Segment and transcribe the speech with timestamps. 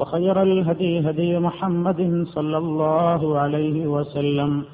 [0.00, 4.64] وخير الهدي هدي محمد صلى الله عليه وسلم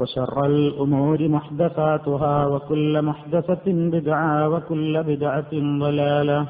[0.00, 6.46] وشر الأمور محدثاتها وكل محدثة بدعة وكل بدعة ضلالة.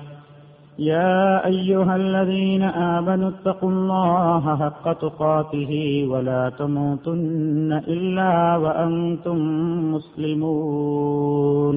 [0.79, 5.73] يا أيها الذين آمنوا اتقوا الله حق تقاته
[6.11, 9.39] ولا تموتن إلا وأنتم
[9.95, 11.77] مسلمون.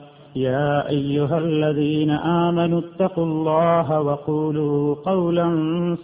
[0.36, 2.10] يا أيها الذين
[2.44, 5.46] آمنوا اتقوا الله وقولوا قولا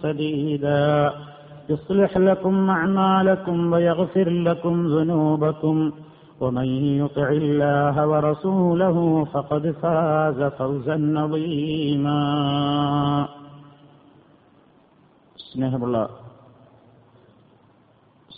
[0.01, 1.13] سديدا
[1.69, 5.91] يصلح لكم أعمالكم ويغفر لكم ذنوبكم
[6.41, 6.67] ومن
[7.01, 12.19] يطع الله ورسوله فقد فاز فوزا عظيما
[15.53, 15.97] സ്നേഹമുള്ള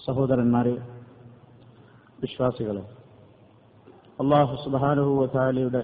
[0.05, 0.73] സഹോദരന്മാരെ
[2.21, 2.83] വിശ്വാസികളെ
[4.20, 5.82] അള്ളാഹു സുബാനുഭവത്താലയുടെ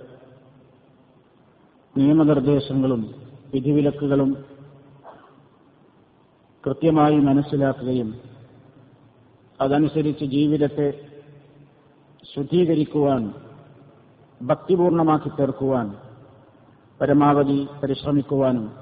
[1.97, 3.15] നിയമനിർദ്ദേശങ്ങളും
[3.55, 4.37] വിധിവിലക്കുകളും
[6.67, 8.21] കൃത്യമായി മനസ്സിലാക്കുകയും
[9.61, 10.89] അതനുസരിച്ച് ജീവിതത്തെ
[12.35, 13.35] ശുദ്ധീകരിക്കുവാൻ
[14.47, 15.97] ഭക്തിപൂർണമാക്കി തീർക്കുവാൻ
[17.01, 18.73] പരമാവധി പരിശ്രമിക്കുവാനും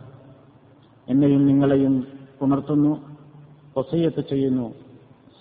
[1.09, 2.07] എന്നെയും നിങ്ങളെയും
[2.43, 2.93] ഉണർത്തുന്നു
[3.77, 4.75] ഒസയ്യത്ത് ചെയ്യുന്നു.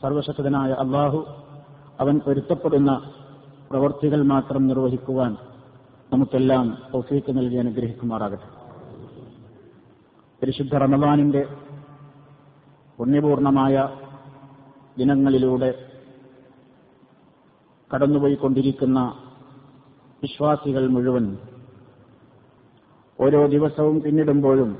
[0.01, 1.25] സർവശക്തനായ അള്ളാഹു
[1.99, 2.91] അവൻ പൊരുത്തപ്പെടുന്ന
[3.73, 5.37] പ്രവർത്തികൾ മാത്രം നിർവഹിക്കുവാൻ
[6.13, 8.47] നമുക്കെല്ലാം തൗഫീക്ക് നൽകി അനുഗ്രഹിക്കുമാറാകട്ടെ.
[10.41, 11.47] പരിശുദ്ധ റമദാനിന്റെ
[12.99, 13.75] പുണ്യപൂർണമായ
[14.97, 15.71] ദിനങ്ങളിലൂടെ
[17.91, 18.99] കടന്നുപോയിക്കൊണ്ടിരിക്കുന്ന
[20.23, 21.37] വിശ്വാസികൾ മുഴുവൻ
[23.19, 24.71] ഓരോ ദിവസവും പിന്നിടുമ്പോഴും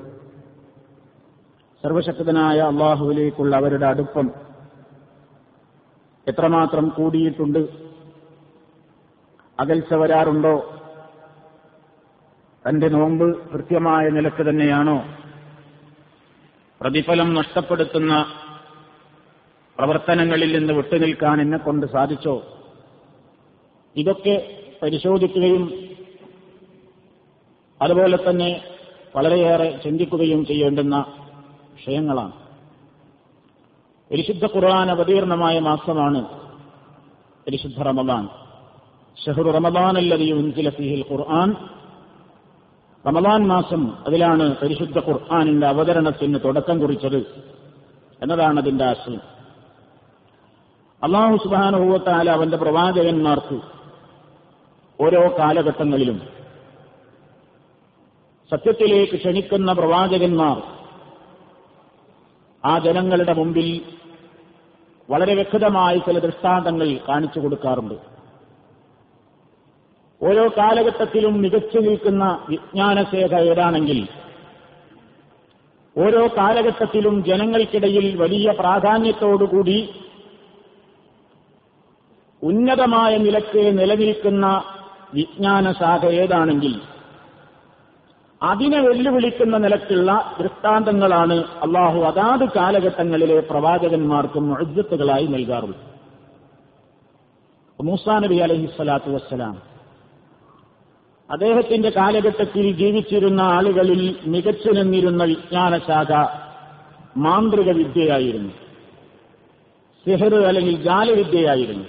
[1.83, 4.29] സർവശക്തനായ അള്ളാഹുവിലേക്കുള്ള അവരുടെ അടുപ്പം
[6.27, 7.82] എത്രമാത്രം കൂടിയിട്ടുണ്ട്
[9.59, 10.79] അകൽച്ച വരാറുണ്ടോ?
[12.69, 15.05] തന്റെ നോമ്പ് കൃത്യമായ നിലയ്ക്ക് തന്നെയാണോ?
[16.81, 18.25] പ്രതിഫലം നഷ്ടപ്പെടുത്തുന്ന
[19.77, 22.43] പ്രവർത്തനങ്ങളിൽ നിന്ന് വിട്ടുനിൽക്കാൻ എന്നെ കൊണ്ട് സാധിച്ചോ?
[23.95, 25.89] ഇതൊക്കെ പരിശോധിക്കുകയും
[27.81, 28.65] അതുപോലെ തന്നെ
[29.15, 31.05] വളരെയേറെ ചിന്തിക്കുകയും ചെയ്യേണ്ടുന്ന
[31.73, 32.31] വിഷയങ്ങളാണ്.
[34.11, 36.23] പരിശുദ്ധ ഖുർആൻ അവതീർണമായ മാസമാണ്.
[37.47, 38.42] പരിശുദ്ധ റമദാൻ.
[39.21, 41.55] ഷഹറു റമദാൻ അല്ലതി ഉൻസില ഫീഹിൽ ഖുർആൻ.
[43.07, 47.17] റമദാൻ മാസം അതിലാണ് പരിശുദ്ധ ഖുർആാനിന്റെ അവതരണത്തിന് തുടക്കം കുറിച്ചത്
[48.21, 49.21] എന്നതാണ് അതിന്റെ ആശയം.
[51.03, 53.59] അള്ളാഹു സുബാനുഭവത്താല അവന്റെ പ്രവാചകന്മാർക്ക്
[55.03, 56.21] ഓരോ കാലഘട്ടങ്ങളിലും
[58.51, 60.61] സത്യത്തിലേക്ക് ക്ഷണിക്കുന്ന പ്രവാചകന്മാർ
[62.65, 63.81] ആ ജനങ്ങളുടെ മുമ്പിൽ
[65.09, 68.12] വളരെ വ്യക്തമായി ചില ദൃഷ്ടാന്തങ്ങൾ കാണിച്ചു കൊടുക്കാറുണ്ട്.
[70.23, 74.07] ഓരോ കാലഘട്ടത്തിലും മികച്ചു നിൽക്കുന്ന വിജ്ഞാനശേഖ ഏതാണെങ്കിൽ
[75.97, 79.89] ഓരോ കാലഘട്ടത്തിലും ജനങ്ങൾക്കിടയിൽ വലിയ പ്രാധാന്യത്തോടുകൂടി
[82.41, 84.63] ഉന്നതമായ നിലയ്ക്ക് നിലനിൽക്കുന്ന
[85.13, 86.81] വിജ്ഞാനശാഖ ഏതാണെങ്കിൽ
[88.41, 95.83] അതിനെ വെല്ലുവിളിക്കുന്ന നിലക്കുള്ള ദൃഷ്ടാന്തങ്ങളാണ് അള്ളാഹു അതാത് കാലഘട്ടങ്ങളിലെ പ്രവാചകന്മാർക്കും മുഴുത്തുകളായി നൽകാറുള്ളത്.
[97.79, 99.72] മൂസാ നബി അലഹിസ്വലാത്തു വസ്സലാം
[101.33, 106.27] അദ്ദേഹത്തിന്റെ കാലഘട്ടത്തിൽ ജീവിച്ചിരുന്ന ആളുകളിൽ മികച്ചു നിന്നിരുന്ന വിജ്ഞാനശാഖ
[107.17, 108.49] മാന്ത്രിക വിദ്യയായിരുന്നു.
[110.05, 111.85] സിഹർ അല്ലെങ്കിൽ ജാലവിദ്യയായിരുന്നു.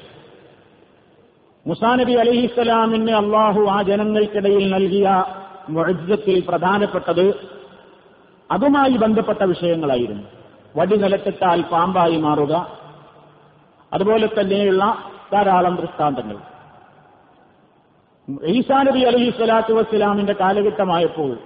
[1.67, 5.25] മുസാനബി അലഹിസ്സലാമിന് അള്ളാഹു ആ ജനങ്ങൾക്കിടയിൽ നൽകിയ
[5.69, 7.35] മുഴത്തിൽ പ്രധാനപ്പെട്ടത്
[8.51, 10.23] അതുമായി ബന്ധപ്പെട്ട വിഷയങ്ങളായിരുന്നു.
[10.77, 12.79] വടി നിലത്തിട്ടാൽ പാമ്പായി മാറുക
[13.93, 14.99] അതുപോലെ തന്നെയുള്ള
[15.33, 16.54] ധാരാളം ദൃഷ്ടാന്തങ്ങൾ.
[18.29, 21.37] ഈസാ നബി അലഹി സ്വലാത്തു വസ്സലാമിന്റെ കാലഘട്ടമായപ്പോൾ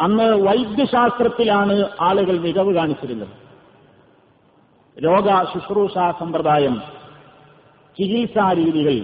[0.00, 3.34] അന്ന് വൈദ്യശാസ്ത്രത്തിലാണ് ആളുകൾ മികവ് കാണിച്ചിരുന്നത്.
[5.04, 6.74] രോഗ ശുശ്രൂഷ സമ്പ്രദായം
[7.96, 8.96] ചികിത്സാ രീതികൾ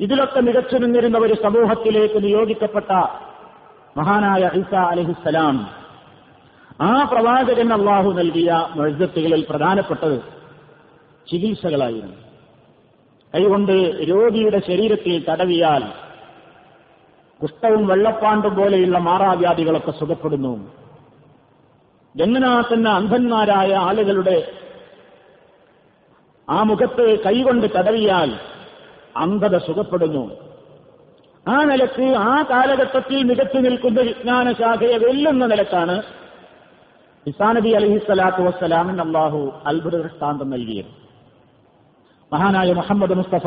[0.00, 2.92] ഇതിലൊക്കെ മികച്ചു നിന്നിരുന്ന ഒരു സമൂഹത്തിലേക്ക് നിയോഗിക്കപ്പെട്ട
[3.98, 5.56] മഹാനായ ഈസ അലഹിസ്സലാം
[6.80, 10.16] ആ പ്രവാചകൻ അള്ളാഹു നൽകിയ മഴത്തുകളിൽ പ്രധാനപ്പെട്ടത്
[11.28, 12.16] ചികിത്സകളായിരുന്നു.
[13.34, 13.72] കൈകൊണ്ട്
[14.10, 15.82] രോഗിയുടെ ശരീരത്തിൽ തടവിയാൽ
[17.42, 20.72] കുഷ്ഠവും വെള്ളപ്പാണ്ടും പോലെയുള്ള മാറാവ്യാധികളൊക്കെ സുഖപ്പെടുന്നു.
[22.16, 24.52] ജന്മനാ തന്നെ അന്ധന്മാരായ ആളുകളുടെ
[26.50, 28.38] ആ മുഖത്ത് കൈകൊണ്ട് തടവിയാൽ
[29.16, 30.30] അന്ധത സുഖപ്പെടുന്നു.
[31.48, 36.02] ആ നിലയ്ക്ക് ആ കാലഘട്ടത്തിൽ മികച്ചു നിൽക്കുന്ന വിജ്ഞാനശാഖയെ വെല്ലുന്ന നിലക്കാണ്
[37.26, 41.03] ഇസാനബി അലഹിസ്വലാത്തു വസ്സലാമിന് അള്ളാഹു അത്ഭുത ദൃഷ്ടാന്തം നൽകിയത്.
[42.32, 43.46] മഹാനായ മുഹമ്മദ് മുസ്തഫ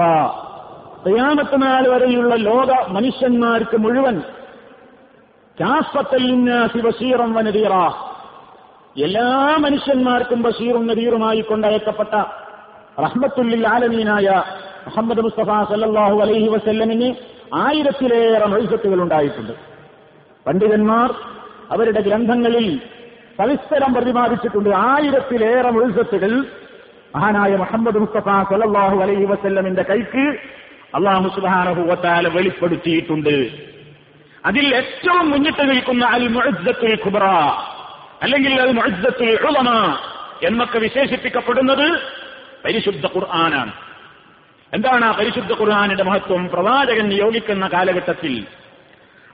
[1.06, 4.22] തയ്യാമത്തനാൾ വരെയുള്ള ലോക മനുഷ്യന്മാർക്ക് മുഴുവൻ
[6.80, 7.32] ബഷീറം
[8.96, 12.14] എല്ലാ മനുഷ്യന്മാർക്കും ബഷീറും നദീറുമായി കൊണ്ടയക്കപ്പെട്ട
[13.04, 14.44] റഹ്മത്തുല്ലിൽ ആലമീനായ
[14.86, 17.16] മുഹമ്മദ് മുസ്തഫ സല്ലാഹു അലൈഹി വസല്ലമിന്
[17.54, 19.54] ആയിരത്തിലേറെ മത്സത്തുകൾ ഉണ്ടായിട്ടുണ്ട്.
[20.46, 21.10] പണ്ഡിതന്മാർ
[21.72, 22.68] അവരുടെ ഗ്രന്ഥങ്ങളിൽ
[23.38, 26.32] സവിസ്തരം പ്രതിപാദിച്ചിട്ടുണ്ട് ആയിരത്തിലേറെ മുഴുസത്തുകൾ
[27.16, 30.38] മഹാനായ മുഹമ്മദ് മുസ്തഫ സലല്ലാഹു അലൈഹി വസല്ലമിന്റെ കൈക്ക്
[30.96, 33.68] അള്ളാഹു സുബാനഹുവത്താല വെളിപ്പെടുത്തിയിട്ടുണ്ട്.
[34.46, 37.26] അതിൽ ഏറ്റവും മുന്നിട്ട് നിൽക്കുന്ന അൽ മുഴത്തുൽ ഖുബറ
[38.22, 39.98] അല്ലെങ്കിൽ അൽ മുഴത്തുൽ ഉളമ
[40.44, 42.02] എന്നൊക്കെ വിശേഷിപ്പിക്കപ്പെടുന്നത്
[42.66, 43.72] പരിശുദ്ധ ഖുർആനാണ്.
[44.74, 46.50] എന്താണ് ആ പരിശുദ്ധ ഖുർആാനിന്റെ മഹത്വം?
[46.50, 48.46] പ്രവാചകൻ നിയോഗിക്കുന്ന കാലഘട്ടത്തിൽ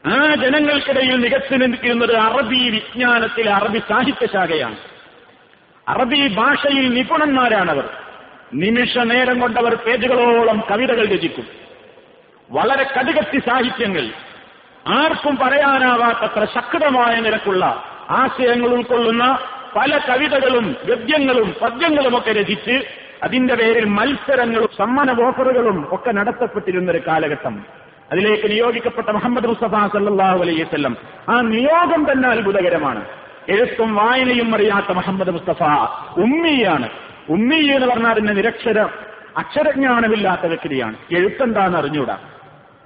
[0.07, 4.75] ആ ജനങ്ങൾക്കിടയിൽ മികച്ചു നിൽക്കുന്നത് അറബി വിജ്ഞാനത്തിലെ അറബി സാഹിത്യശാഖയാണ്
[5.87, 7.89] അറബി ഭാഷയിൽ നിപുണന്മാരാണവർ.
[8.53, 11.45] നിമിഷ നേരം കൊണ്ടവർ പേജുകളോളം കവിതകൾ രചിക്കും.
[12.51, 14.07] വളരെ കടുകത്തി സാഹിത്യങ്ങൾ.
[14.87, 19.39] ആർക്കും പറയാനാവാത്തത്ര ശക്തമായ നിരക്കുള്ള ആശയങ്ങൾ ഉൾക്കൊള്ളുന്ന
[19.75, 22.83] പല കവിതകളും ഗദ്യങ്ങളും പദ്യങ്ങളും ഒക്കെ രചിച്ച്
[23.23, 27.63] അതിന്റെ പേരിൽ മത്സരങ്ങളും സമ്മാന ഓഫറുകളും ഒക്കെ നടത്തപ്പെട്ടിരുന്ന ഒരു കാലഘട്ടം.
[28.11, 30.97] അതിലേക്ക് നിയോഗിക്കപ്പെട്ട മുഹമ്മദ് മുസ്തഫ സല്ലാഹു അലൈവല്ലം
[31.29, 33.22] ആ നിയോഗം തന്നെ അത്ഭുതകരമാണ്.
[33.49, 35.63] എഴുത്തും വായനയും അറിയാത്ത മുഹമ്മദ് മുസ്തഫ
[36.17, 36.89] ഉമ്മിയാണ്.
[37.29, 38.81] ഉമ്മി എന്ന് പറഞ്ഞാൽ അതിന്റെ നിരക്ഷര
[39.37, 40.95] അക്ഷരജ്ഞാനമില്ലാത്ത വ്യക്തിയാണ്.
[41.11, 42.17] എഴുത്തെന്താന്ന് അറിഞ്ഞൂടാ?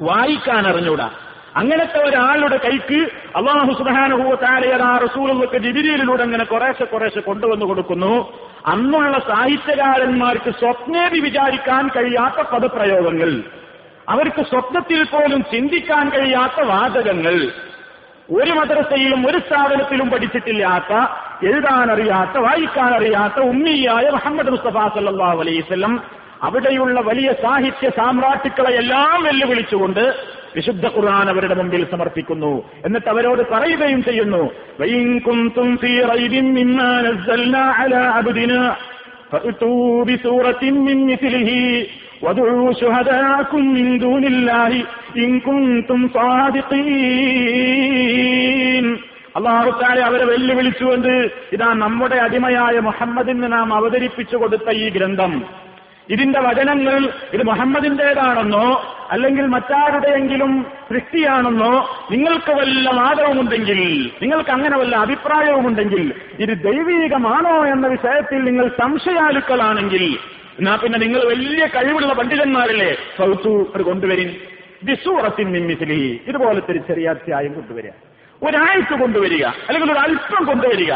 [0.02, 1.10] വായിക്കാൻ അറിഞ്ഞൂടാ?
[1.56, 5.00] അങ്ങനത്തെ ഒരാളുടെ കൈക്ക് അള്ളാഹു സുബാനുഭൂത്താലയതാ
[5.58, 8.34] ജിബിരിയിലൂടെ അങ്ങനെ കുറേശ്ശെ കുറേശ്ശെ കൊണ്ടുവന്നു കൊടുക്കുന്നു.
[8.66, 13.44] അന്നുള്ള സാഹിത്യകാരന്മാർക്ക് സ്വപ്നേതി വിചാരിക്കാൻ കഴിയാത്ത പദപ്രയോഗങ്ങൾ.
[14.10, 17.52] അവർക്ക് സ്വപ്നത്തിൽ പോലും ചിന്തിക്കാൻ കഴിയാത്ത വാചകങ്ങൾ.
[18.30, 20.94] ഒരു മദ്രസയിലും ഒരു സ്ഥാപനത്തിലും പഠിച്ചിട്ടില്ലാത്ത
[21.46, 26.02] എഴുതാനറിയാത്ത വായിക്കാനറിയാത്ത ഉമ്മിയായ മുഹമ്മദ് മുസ്തഫ സല്ലാ അലൈവല്ലം
[26.42, 30.16] അവിടെയുള്ള വലിയ സാഹിത്യ സാമ്രാട്ടുക്കളെയെല്ലാം വെല്ലുവിളിച്ചുകൊണ്ട്
[30.56, 32.64] വിശുദ്ധ ഖുർആൻ അവരുടെ മുമ്പിൽ സമർപ്പിക്കുന്നു.
[32.86, 34.52] എന്നിട്ട് അവരോട് പറയുകയും ചെയ്യുന്നു
[42.23, 44.73] وادعوا شهداءكم من دون الله
[45.17, 46.01] إن كنتم
[47.75, 48.87] صادقين
[49.39, 51.13] അള്ളാഹു താഴെ അവരെ വെല്ലുവിളിച്ചുകൊണ്ട്
[51.53, 55.33] ഇതാ നമ്മുടെ അടിമയായ മുഹമ്മദിന് നാം അവതരിപ്പിച്ചു കൊടുത്ത ഈ ഗ്രന്ഥം
[56.09, 57.01] ഇതിന്റെ വചനങ്ങൾ
[57.35, 58.67] ഇത് മുഹമ്മദിന്റേതാണെന്നോ
[59.11, 60.53] അല്ലെങ്കിൽ മറ്റാരുടെയെങ്കിലും
[60.89, 61.73] സൃഷ്ടിയാണെന്നോ
[62.11, 63.81] നിങ്ങൾക്ക് വല്ല വാദവുമുണ്ടെങ്കിൽ
[64.23, 66.05] നിങ്ങൾക്ക് അങ്ങനെ വല്ല അഭിപ്രായവുമുണ്ടെങ്കിൽ
[66.39, 70.05] ഇത് ദൈവീകമാണോ എന്ന വിഷയത്തിൽ നിങ്ങൾ സംശയാലുക്കളാണെങ്കിൽ
[70.60, 74.36] എന്നാ പിന്നെ നിങ്ങൾ വലിയ കഴിവുള്ള പണ്ഡിതന്മാരല്ലേ സൗത്തു അത് കൊണ്ടുവരിൻ.
[74.84, 77.90] ദിസൂറത്തിൻ നിമ്മിസിലി ഇതുപോലത്തെ ഒരു ചെറിയ അധ്യായം കൊണ്ടുവരിക.
[78.44, 79.46] ഒരാഴ്ച കൊണ്ടുവരിക.
[79.46, 80.94] അല്ലെങ്കിൽ ഒരു അല്പം കൊണ്ടുവരിക.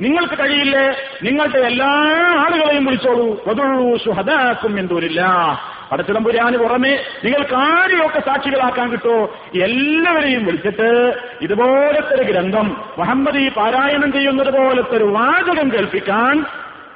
[0.00, 0.96] നിങ്ങൾക്ക് കഴിയില്ലേ?
[1.22, 1.88] നിങ്ങളുടെ എല്ലാ
[2.38, 3.44] ആളുകളെയും വിളിച്ചോളൂ.
[3.46, 5.28] വതുള്ളൂ സുഹദാക്കും എന്തൂരില്ല
[5.92, 9.34] പടച്ചിടമ്പുരാന് പുറമെ നിങ്ങൾക്ക് ആരെയൊക്കെ സാക്ഷികളാക്കാൻ കിട്ടോ?
[9.62, 16.44] എല്ലാവരെയും വിളിച്ചിട്ട് ഇതുപോലത്തെ ഒരു ഗ്രന്ഥം മുഹമ്മദ് ഈ പാരായണം ചെയ്യുന്നത് പോലത്തെ ഒരു വാചകം കേൾപ്പിക്കാൻ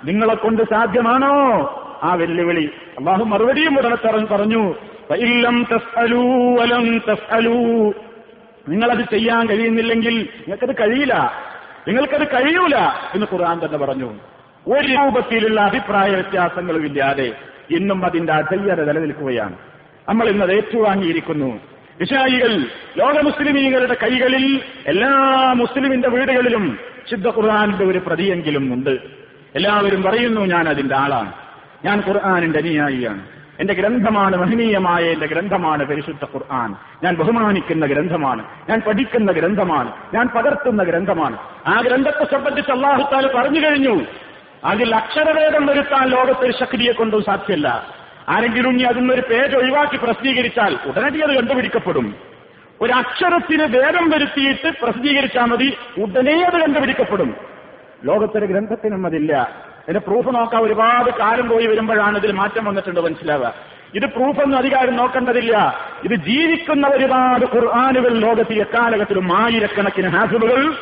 [0.04, 1.78] നിങ്ങളെ കൊണ്ട് സാധ്യമാണോ?
[2.02, 2.70] ആ വെല്ലുവിളി.
[2.98, 4.74] അള്ളാഹു മറുപടിയും ഉടനെ പറഞ്ഞു
[5.08, 7.54] "ഫഇല്ലം തസ്അലൂ വലം തസ്അലൂ."
[8.68, 11.32] നിങ്ങളത് ചെയ്യാൻ കഴിയുന്നില്ലെങ്കിൽ നിങ്ങൾക്കത് കഴിയില്ല.
[11.88, 12.76] നിങ്ങൾക്കത് കഴിയൂല
[13.14, 14.14] എന്ന് ഖുർആൻ തന്നെ പറഞ്ഞു.
[14.68, 17.32] ഒരു രൂപത്തിലുള്ള അഭിപ്രായ വ്യത്യാസങ്ങളും ഇല്ലാതെ
[17.70, 19.56] ഇന്നും അതിന്റെ അധയ്യത നിലനിൽക്കുകയാണ്.
[20.08, 21.60] നമ്മൾ ഇന്നത് ഏറ്റുവാങ്ങിയിരിക്കുന്നു.
[22.00, 22.64] വിഷായികൾ
[22.98, 25.08] ലോക മുസ്ലിമീങ്ങളുടെ കൈകളിൽ എല്ലാ
[25.52, 26.78] മുസ്ലിമിന്റെ വീടുകളിലും
[27.10, 28.98] ശുദ്ധ ഖുർആാനിന്റെ ഒരു പ്രതിയെങ്കിലും ഉണ്ട്.
[29.54, 31.32] എല്ലാവരും പറയുന്നു ഞാൻ അതിന്റെ ആളാണ്.
[31.84, 33.20] ഞാൻ ഖുർആാനിന്റെ അനുയായിയാണ്.
[33.60, 36.74] എന്റെ ഗ്രന്ഥമാണ് മഹനീയമായ എന്റെ ഗ്രന്ഥമാണ് പരിശുദ്ധ ഖുർആൻ.
[37.02, 41.36] ഞാൻ ബഹുമാനിക്കുന്ന ഗ്രന്ഥമാണ് ഞാൻ പഠിക്കുന്ന ഗ്രന്ഥമാണ് ഞാൻ പകർത്തുന്ന ഗ്രന്ഥമാണ്.
[41.66, 44.00] ആ ഗ്രന്ഥത്തെ സംബന്ധിച്ച് അള്ളാഹുത്താൽ പറഞ്ഞു കഴിഞ്ഞു.
[44.64, 47.86] അതിൽ അക്ഷരവേദം വരുത്താൻ ലോകത്തൊരു ശക്തിയെ കൊണ്ടും സാധ്യമല്ല.
[48.28, 52.14] ആരെങ്കിലും ഇനി അതിന്നൊരു പേര് ഒഴിവാക്കി പ്രസിദ്ധീകരിച്ചാൽ ഉടനടി അത് കണ്ടുപിടിക്കപ്പെടും.
[52.80, 57.36] ഒരു അക്ഷരത്തിന് വേദം വരുത്തിയിട്ട് പ്രസിദ്ധീകരിച്ചാൽ മതി ഉടനെ അത് കണ്ടുപിടിക്കപ്പെടും.
[58.04, 59.50] ലോകത്തൊരു ഗ്രന്ഥത്തിനും അതില്ല.
[59.88, 63.54] അതിന്റെ പ്രൂഫ് നോക്കാൻ ഒരുപാട് കാലം പോയി വരുമ്പോഴാണ് ഇതിൽ മാറ്റം വന്നിട്ടുണ്ട് മനസ്സിലാവുക
[63.94, 65.74] ഇത് പ്രൂഫൊന്നും അധികാരം നോക്കേണ്ടതില്ല.
[66.04, 70.74] ഇത് ജീവിക്കുന്ന ഒരുപാട് ഖുർആാനുകൾ ലോകത്തിൽ എക്കാലഘട്ടത്തിലും ആയിരക്കണക്കിന് ഹാസുബുകൾ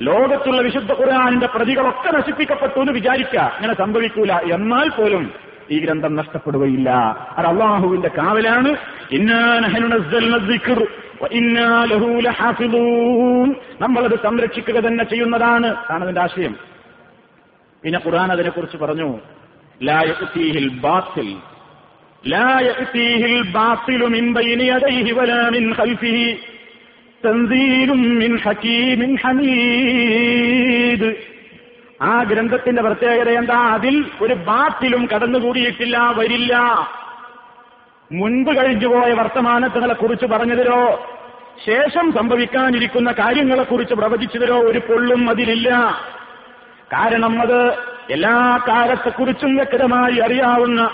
[0.00, 4.32] ലോകത്തുള്ള വിശുദ്ധ ഖുർആാനിന്റെ പ്രതികളൊക്കെ നശിപ്പിക്കപ്പെട്ടു എന്ന് വിചാരിക്കുക അങ്ങനെ സംഭവിക്കൂല.
[4.32, 5.30] എന്നാൽ പോലും
[5.70, 6.90] ഈ ഗ്രന്ഥം നഷ്ടപ്പെടുകയില്ല.
[7.38, 8.76] അത് അള്ളാഹുവിന്റെ കാവലാണ്.
[13.80, 15.74] നമ്മളത് സംരക്ഷിക്കുക തന്നെ ചെയ്യുന്നതാണ്.
[15.90, 16.71] ആണ് അതിന്റെ ആശയം.
[17.84, 19.20] പിന്നെ ഖുർആൻ അതിനെക്കുറിച്ച് പറഞ്ഞു
[20.68, 21.38] ബാത്തിൽ
[32.02, 33.54] ആ ഗ്രന്ഥത്തിന്റെ പ്രത്യേകത എന്താ?
[33.54, 36.56] അതിൽ ഒരു ബാത്തിലും കടന്നുകൂടിയിട്ടില്ല വരില്ല.
[38.12, 41.06] മുൻപ് കഴിഞ്ഞുപോയ വർത്തമാനത്തുകളെ കുറിച്ച് പറഞ്ഞതിലോ
[41.66, 45.68] ശേഷം സംഭവിക്കാനിരിക്കുന്ന കാര്യങ്ങളെക്കുറിച്ച് പ്രവചിച്ചതിലോ ഒരു പൊള്ളും അതിലില്ല.
[46.92, 47.72] കാരണം അത്
[48.10, 50.90] എല്ലാ കാലത്തെക്കുറിച്ചും വ്യക്തമായി അറിയാവുന്ന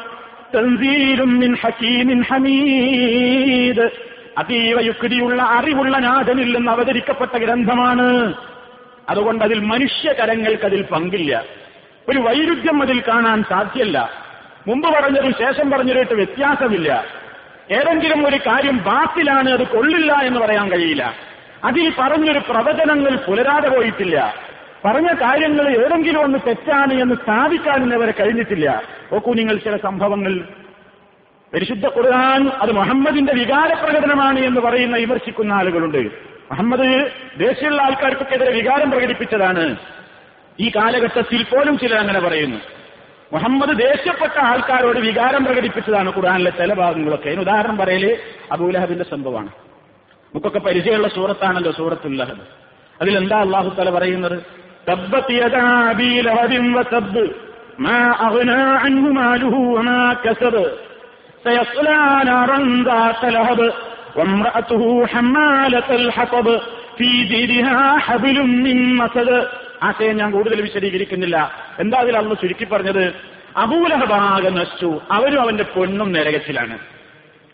[0.55, 3.91] തൻസീലും മിൻ ഹമീദ്.
[4.39, 8.35] അതീവ യുക്തിയുള്ള അറിവുള്ള നാഥനിൽ നിന്ന് അവതരിക്കപ്പെട്ട ഗ്രന്ഥമാണ്.
[9.09, 11.45] അതുകൊണ്ട് അതിൽ മനുഷ്യകരങ്ങൾക്ക് അതിൽ പങ്കില്ല.
[12.09, 14.11] ഒരു വൈരുദ്ധ്യം അതിൽ കാണാൻ സാധ്യല്ല.
[14.67, 17.05] മുമ്പ് പറഞ്ഞതും ശേഷം പറഞ്ഞതിട്ട് വ്യത്യാസമില്ല.
[17.71, 21.15] ഏതെങ്കിലും ഒരു കാര്യം ബാത്തിലാണ് അത് കൊള്ളില്ല എന്ന് പറയാൻ കഴിയില്ല.
[21.65, 24.35] അതിൽ പറഞ്ഞൊരു പ്രവചനങ്ങൾ പുലരാതെ പോയിട്ടില്ല.
[24.85, 28.83] പറഞ്ഞ കാര്യങ്ങൾ ഏതെങ്കിലും ഒന്ന് തെറ്റാണ് എന്ന് സ്ഥാപിക്കാനും അവരെ കഴിഞ്ഞിട്ടില്ല.
[29.13, 30.49] നോക്കൂ നിങ്ങൾ ചില സംഭവങ്ങൾ.
[31.55, 35.99] പരിശുദ്ധ ഖുർആൻ അത് മുഹമ്മദിന്റെ വികാരപ്രകടനമാണ് എന്ന് പറയുന്ന വിമർശിക്കുന്ന ആളുകളുണ്ട്.
[36.51, 39.77] മുഹമ്മദ് ദേശീയമുള്ള ആൾക്കാർക്കൊക്കെതിരെ വികാരം പ്രകടിപ്പിച്ചതാണ്.
[40.61, 42.59] ഈ കാലഘട്ടത്തിൽ പോലും ചിലർ അങ്ങനെ പറയുന്നു.
[43.33, 47.29] മുഹമ്മദ് ദേഷ്യപ്പെട്ട ആൾക്കാരോട് വികാരം പ്രകടിപ്പിച്ചതാണ് ഖുർആനിലെ ചില ഭാഗങ്ങളൊക്കെ.
[47.29, 48.19] അതിന് ഉദാഹരണം പറയൽ
[48.53, 49.49] അബൂലഹബിന്റെ സംഭവമാണ്.
[49.49, 52.41] നമുക്കൊക്കെ പരിചയമുള്ള സൂറത്താണല്ലോ സൂറത്തുല്ലഹബ്
[53.01, 54.68] അതിലെന്താ അള്ളാഹു തല പറയുന്നത്?
[69.83, 71.53] ആശയം ഞാൻ കൂടുതൽ വിശദീകരിക്കുന്നില്ല.
[71.79, 73.15] എന്താ അതിൽ അന്ന് ചുരുക്കി പറഞ്ഞത്?
[73.57, 75.01] അബൂലഹബാകെ നശിച്ചു.
[75.11, 76.79] അവരും അവന്റെ പെണ്ണും നരകത്തിലാണ്.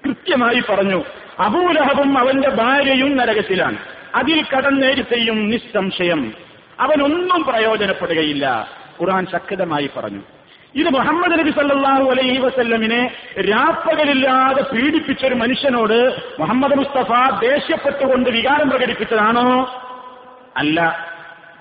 [0.04, 1.04] കൃത്യമായി പറഞ്ഞു.
[1.38, 3.76] അബൂലഹബും അവന്റെ ഭാര്യയും നരകത്തിലാണ്.
[4.14, 6.43] അതിൽ കടന്നേരുത്തെയും നിസ്സംശയം.
[6.80, 8.68] അവനൊന്നും പ്രയോജനപ്പെടുകയില്ല.
[9.00, 10.20] ഖുർആൻ ശക്തമായി പറഞ്ഞു.
[10.74, 19.74] ഇത് മുഹമ്മദ് നബി സല്ലാഹു അലൈഹി വസല്ലമിനെ രാപ്പകലില്ലാതെ പീഡിപ്പിച്ച ഒരു മനുഷ്യനോട് മുഹമ്മദ് മുസ്തഫ ദേഷ്യപ്പെട്ടുകൊണ്ട് വികാരം പ്രകടിപ്പിച്ചതാണോ?
[20.56, 21.10] അല്ല.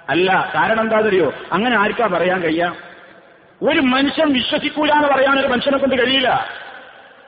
[0.10, 0.52] അല്ല.
[0.56, 2.74] കാരണം എന്താ അറിയോ അങ്ങനെ ആർക്കാ പറയാൻ കഴിയാ?
[3.62, 6.46] ഒരു മനുഷ്യൻ വിശ്വസിക്കൂല എന്ന് പറയാൻ ഒരു മനുഷ്യനെ കൊണ്ട് കഴിയില്ല.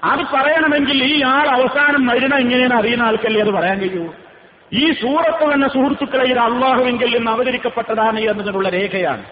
[0.03, 4.24] അത് പറയണമെങ്കിൽ ഈ ആൾ അവസാനം മരുന്ന എങ്ങനെയാണ് അറിയുന്ന ആൾക്കല്ലേ അത് പറയാൻ കഴിയൂ?
[4.73, 9.23] ഈ സൂറത്ത് തന്നെ സുഹൃത്തുക്കളെ ഇത് അള്ളാഹുവിങ്കിൽ നിന്ന് അവതരിക്കപ്പെട്ടതാണ് എന്നതിനുള്ള രേഖയാണ്.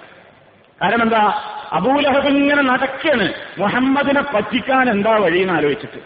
[0.82, 1.42] കാരണം എന്താ?
[1.72, 3.34] അബൂലഹബ് ഇങ്ങനെ നടക്കാണ്.
[3.58, 5.98] മുഹമ്മദിനെ പറ്റിക്കാൻ എന്താ വഴി എന്ന് ആലോചിച്ചിട്ട്.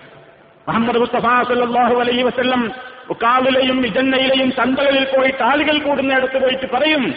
[0.68, 2.72] മുഹമ്മദ് മുസ്തഫ അലൈഹി വസല്ലം
[3.10, 7.16] ഉക്കാലിലെയും ഇജന്നയിലെയും ചന്തകളിൽ പോയിട്ട് ആളുകൾ കൂടുന്നിടത്ത് പോയിട്ട് പറയും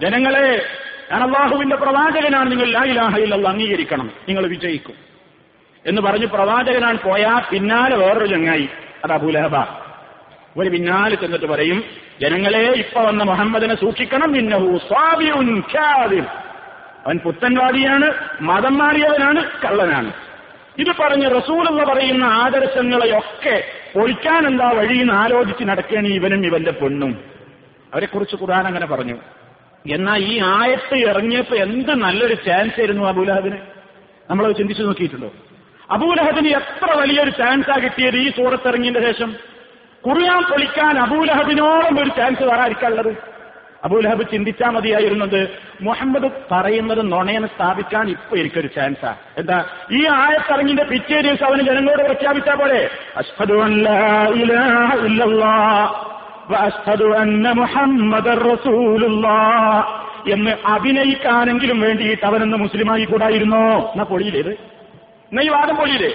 [0.00, 0.66] ജനങ്ങളെ
[1.12, 4.10] ഞാൻ അള്ളാഹുവിന്റെ പ്രവാചകനാണ് നിങ്ങൾ ലാ ഇലാഹ ഇല്ലല്ലാഹ് അംഗീകരിക്കണം.
[4.28, 5.13] നിങ്ങൾ വിജയിക്കും.
[5.86, 8.68] എന്ന് പറഞ്ഞു പ്രവാചകനാണ് പോയാൽ പിന്നാലെ വേറൊരു ചങ്ങായി
[9.04, 9.56] അത് അബുലഹബ.
[10.56, 11.84] ഒരു പിന്നാലെ ചെന്നിട്ട് പറയും
[12.20, 16.26] ജനങ്ങളെ ഇപ്പൊ വന്ന മുഹമ്മദിനെ സൂക്ഷിക്കണം ഇന്നഹു സ്വാബിയുൻ
[17.06, 20.12] അവൻ പുത്തൻവാദിയാണ് മതം മാറിയവനാണ് കള്ളനാണ്.
[20.78, 23.64] ഇത് പറഞ്ഞ് റസൂൽ എന്ന് പറയുന്ന ആദർശങ്ങളെയൊക്കെ
[23.94, 27.24] പൊളിക്കാൻ എന്താ വഴിയെന്ന് ആലോചിച്ച് നടക്കുകയാണ് ഇവനും ഇവന്റെ പെണ്ണും
[27.92, 29.16] അവരെക്കുറിച്ച് ഖുർആൻ അങ്ങനെ പറഞ്ഞു.
[29.90, 33.56] എന്നാൽ ഈ ആയത്ത് ഇറങ്ങിയപ്പോ എന്ത് നല്ലൊരു ചാൻസ് ആയിരുന്നു അബുലഹബിന്?
[34.30, 35.32] നമ്മളത് ചിന്തിച്ചു നോക്കിയിട്ടുണ്ടോ?
[35.90, 39.34] അബൂലഹബിന് എത്ര വലിയൊരു ചാൻസാ കിട്ടിയത് ഈ സൂറത്ത് ഇറങ്ങിയതിന്റെ ശേഷം?
[40.06, 43.16] കുറിയാൻ പൊളിക്കാൻ അബൂലഹബിനോളം ഒരു ചാൻസ് വരാതിരിക്കാനുള്ളത്?
[43.84, 45.48] അബൂലഹബ് ചിന്തിച്ചാൽ മതിയായിരുന്നത്
[45.82, 49.16] മുഹമ്മദ് പറയുന്നത് നുണയെന്ന് സ്ഥാപിക്കാൻ ഇപ്പൊ എനിക്കൊരു ചാൻസാ.
[49.38, 52.90] എന്താ ഈ ആയത്തിറങ്ങിന്റെ പിറ്റേ ദിവസം അവന് ജനങ്ങളോട് പ്രഖ്യാപിച്ച പോലെ
[60.28, 64.73] എന്ന് അഭിനയിക്കാനെങ്കിലും വേണ്ടിയിട്ട് അവനൊന്ന് മുസ്ലിമായി കൂടായിരുന്നോ എന്നാ പൊളിയില്ലേ ഇത്
[65.42, 66.10] ഈ വാദം പൊളിയില്ലേ?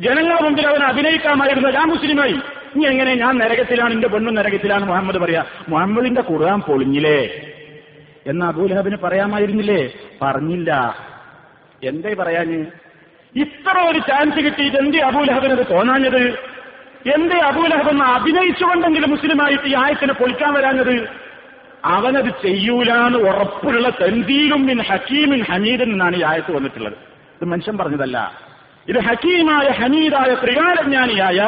[0.00, 2.34] ജനങ്ങളുടെ മുമ്പിൽ അവൻ അഭിനയിക്കാമായിരുന്നു ഞാൻ മുസ്ലിമായി
[2.76, 5.44] നീ എങ്ങനെ ഞാൻ നരകത്തിലാണ് എന്റെ പെണ്ണും നരകത്തിലാണ് മുഹമ്മദ് പറയാ?
[5.68, 7.50] മുഹമ്മദിന്റെ കുറാൻ പൊളിഞ്ഞില്ലേ?
[8.26, 9.92] എന്ന് അബൂലഹബിന് പറയാമായിരുന്നില്ലേ?
[10.22, 10.98] പറഞ്ഞില്ല.
[11.84, 12.66] എന്തേ പറയാന്
[13.36, 16.38] ഇത്ര ഒരു ചാൻസ് കിട്ടിയിട്ട് എന്തേ അബൂലഹബിനത് തോന്നാഞ്ഞത്?
[17.14, 21.08] എന്തേ അബൂലഹബ് എന്ന് അഭിനയിച്ചുകൊണ്ടെങ്കിലും മുസ്ലിമായിട്ട് ഈ ആയത്തിനെ പൊളിക്കാൻ വരാഞ്ഞത്?
[21.84, 27.13] അവനത് ചെയ്യൂലാന്ന് ഉറപ്പുള്ള തൻസീലും മിൻ ഹക്കീമിൻ ഹനീദൻ എന്നാണ് ഈ ആയത്ത് വന്നിട്ടുള്ളത്.
[27.44, 28.32] ഇത് മനുഷ്യൻ പറഞ്ഞതല്ല.
[28.88, 31.40] ഇത് ഹക്കീമായ ഹമീദായ ത്രികാലജ്ഞാനിയായ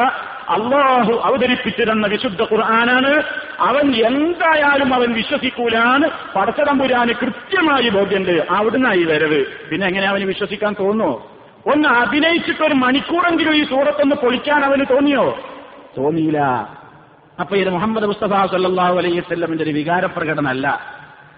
[0.49, 3.23] അള്ളാഹു അവതരിപ്പിച്ചിരുന്ന വിശുദ്ധ ഖുർആനാണ്.
[3.59, 6.09] അവൻ എന്തായാലും അവൻ വിശ്വസിക്കൂലാണ്.
[6.35, 8.45] പടച്ചതമ്പുരാന് കൃത്യമായി ബോധ്യമുണ്ട്.
[8.49, 9.45] അവിടുന്നായി വരവ്.
[9.71, 11.37] പിന്നെ എങ്ങനെ അവന് വിശ്വസിക്കാൻ തോന്നുന്നു?
[11.67, 15.39] ഒന്ന് അഭിനയിച്ചിട്ട് ഒരു മണിക്കൂറെങ്കിലും ഈ സൂറത്തൊന്ന് പൊളിക്കാൻ അവന് തോന്നിയോ?
[15.97, 16.39] തോന്നിയില്ല.
[17.39, 20.97] അപ്പൊ ഇത് മുഹമ്മദ് മുസ്തഫ സല്ലാഹു അലൈഹി സ്വല്ലമിന്റെ ഒരു വികാര പ്രകടനമല്ല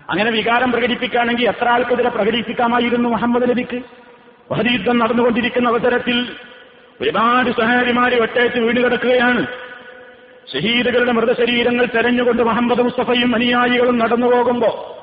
[0.10, 3.82] അങ്ങനെ വികാരം പ്രകടിപ്പിക്കുകയാണെങ്കിൽ എത്ര ആൾക്കെതിരെ പ്രകടിപ്പിക്കാമായിരുന്നു മുഹമ്മദ് നബിക്ക്?
[4.52, 6.28] വഹദ് യുദ്ധം നടന്നുകൊണ്ടിരിക്കുന്ന അവസരത്തിൽ
[7.02, 9.48] ഒരുപാട് സഹാരിമാരെ ഒറ്റയച്ച് വീട് കിടക്കുകയാണ്.
[10.54, 14.96] ഷഹീദുകളുടെ മൃതശരീരങ്ങൾ തെരഞ്ഞുകൊണ്ട് മുഹമ്മദ് മുസ്തഫയും അനുയായികളും നടന്നു പോകുമ്പോ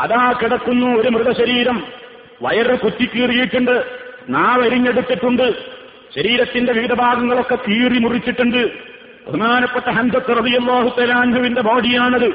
[0.00, 1.86] അതാ കിടക്കുന്നു ഒരു മൃതശരീരം.
[2.42, 3.84] വയറ് കുത്തിക്കീറിയിട്ടുണ്ട്
[4.28, 5.76] നാവരിഞ്ഞെടുത്തിട്ടുണ്ട്
[6.14, 8.70] ശരീരത്തിന്റെ വിവിധ ഭാഗങ്ങളൊക്കെ കീറി മുറിച്ചിട്ടുണ്ട്.
[9.26, 12.30] ബഹുമാനപ്പെട്ട ഹന്തറിയം ലോഹുത്തലാൻഹുവിന്റെ തലാൻഹുവിന്റെ ബോഡിയാണത്.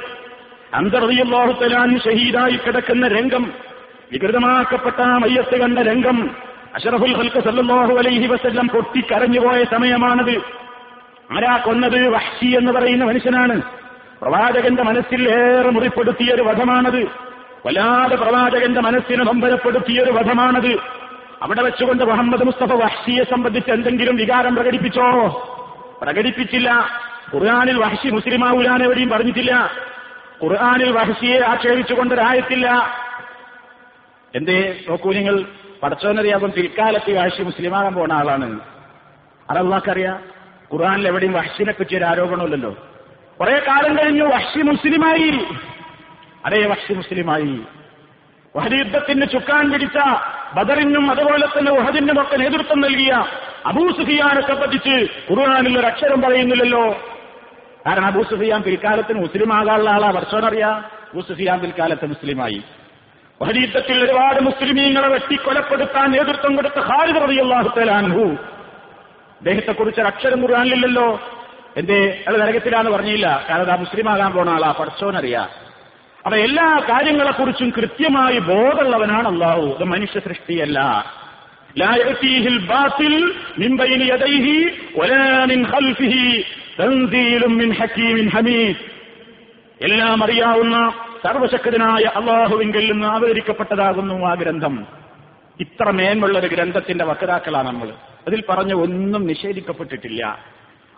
[0.76, 3.52] ഹന്തറിയം ലോഹുത്തലാൻഹു തലാൻ ഷഹീദായി കിടക്കുന്ന രംഗം
[4.12, 10.38] വികൃതമാക്കപ്പെട്ട മയ്യത്ത് കണ്ട രംഗം അഷറഫുൽ ഹൽക്ക് സല്ലാഹു അലൈഹി വസ്ല്ലം പൊട്ടിക്കരഞ്ഞുപോയ സമയമാണത്.
[11.32, 12.08] ആരാ കൊന്നത്?
[12.08, 13.62] വഹ്ഷി എന്ന് പറയുന്ന മനുഷ്യനാണ്.
[14.22, 17.04] പ്രവാചകന്റെ മനസ്സിൽ ഏറെ മുറിപ്പെടുത്തിയ ഒരു വധമാണത്.
[17.66, 20.80] വല്ലാതെ പ്രവാചകന്റെ മനസ്സിനെ നൊമ്പരപ്പെടുത്തിയ ഒരു വധമാണത്.
[21.42, 25.02] അവിടെ വെച്ചുകൊണ്ട് മുഹമ്മദ് മുസ്തഫ വഹ്ഷിയെ സംബന്ധിച്ച് എന്തെങ്കിലും വികാരം പ്രകടിപ്പിച്ചോ?
[26.02, 26.88] പ്രകടിപ്പിച്ചില്ല.
[27.36, 28.08] ഖുർആാനിൽ വഹ്ഷി
[28.84, 29.72] എവിടെയും പറഞ്ഞിട്ടില്ല.
[30.44, 32.90] ഖുർആാനിൽ വഹ്ഷിയെ ആക്ഷേപിച്ചുകൊണ്ടൊരായത്തില്ല
[34.36, 34.80] എന്തേ?
[34.90, 35.46] നോക്കൂ നിങ്ങൾ.
[35.84, 38.60] പടച്ചോനറിയാകും പിൽക്കാലത്ത് വാശി മുസ്ലിമാകാൻ പോണ ആളാണ്.
[39.50, 40.24] അതല്ലാക്കറിയാം
[40.74, 42.76] ഖുർആാനിൽ എവിടെയും വഹ്ഷിനെ പറ്റി ഒരു ആരോപണമില്ലല്ലോ.
[43.40, 45.46] കുറെ കാലം കഴിഞ്ഞു വഹ്ഷി മുസ്ലിമായി.
[46.46, 47.60] അതേ വഹ്ഷി മുസ്ലിമായി.
[48.56, 49.98] വഹദ് യുദ്ധത്തിന് ചുക്കാൻ പിടിച്ച
[50.54, 53.26] ബദറിനും അതുപോലെ തന്നെ വഹദിനും ഒക്കെ നേതൃത്വം നൽകിയ
[53.66, 56.92] അബൂ സുഫിയാനെ പറ്റിച്ച് ഖുർആാനിൽ ഒരു അക്ഷരം പറയുന്നില്ലല്ലോ.
[57.86, 60.10] കാരണം അബൂ സുഫിയാൻ പിൽക്കാലത്തിന് മുസ്ലിം ആകാനുള്ള ആളാ.
[60.10, 60.70] വർഷോനറിയാ
[61.12, 62.64] അബൂ സുഫിയാൻ പിൽക്കാലത്ത് മുസ്ലിമായി.
[63.46, 71.22] ഹരീത്തത്തിൽ ഒരുപാട് മുസ്ലിമീങ്ങളെ വെട്ടിക്കൊലപ്പെടുത്താൻ നേതൃത്വം കൊടുത്ത ഹാരിദ് റബിയുള്ളാഹു തലാൻഹു അദ്ദേഹത്തെ കുറിച്ച് അക്ഷരം കുറാനില്ലല്ലോ
[71.78, 73.46] എന്റെ അയാൾ നരകത്തിലാന്ന് പറഞ്ഞില്ല.
[73.50, 74.76] കാരണം ആ മുസ്ലിം ആകാൻ പോണ ആളാ.
[74.80, 75.42] പഠിച്ചോനറിയാ.
[76.26, 79.62] അപ്പൊ എല്ലാ കാര്യങ്ങളെക്കുറിച്ചും കൃത്യമായി ബോധമുള്ളവനാണ് അള്ളാഹു.
[79.62, 81.06] ഇത് മനുഷ്യ സൃഷ്ടിയല്ല
[89.82, 94.88] എല്ലാം അറിയാവുന്ന സർവശക്തനായ അള്ളാഹുവിങ്കിൽ നിന്ന് അവതരിക്കപ്പെട്ടതാകുന്നു ആ ഗ്രന്ഥം.
[95.60, 97.90] ഇത്ര മേന്മുള്ള ഒരു ഗ്രന്ഥത്തിന്റെ വക്താക്കളാണ് നമ്മൾ.
[98.28, 100.40] അതിൽ പറഞ്ഞ ഒന്നും നിഷേധിക്കപ്പെട്ടിട്ടില്ല.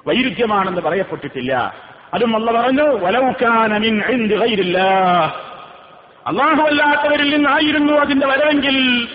[0.07, 1.73] വൈരുദ്ധ്യമാണെന്ന് പറയപ്പെട്ടിട്ടില്ല.
[2.13, 4.01] അതും അല്ല പറഞ്ഞു വലവുക്കാനമിൻ
[6.27, 9.07] അള്ളാഹുവല്ലാത്തവരിൽ നിന്നായിരുന്നു അതിന്റെ വരവെങ്കിൽ.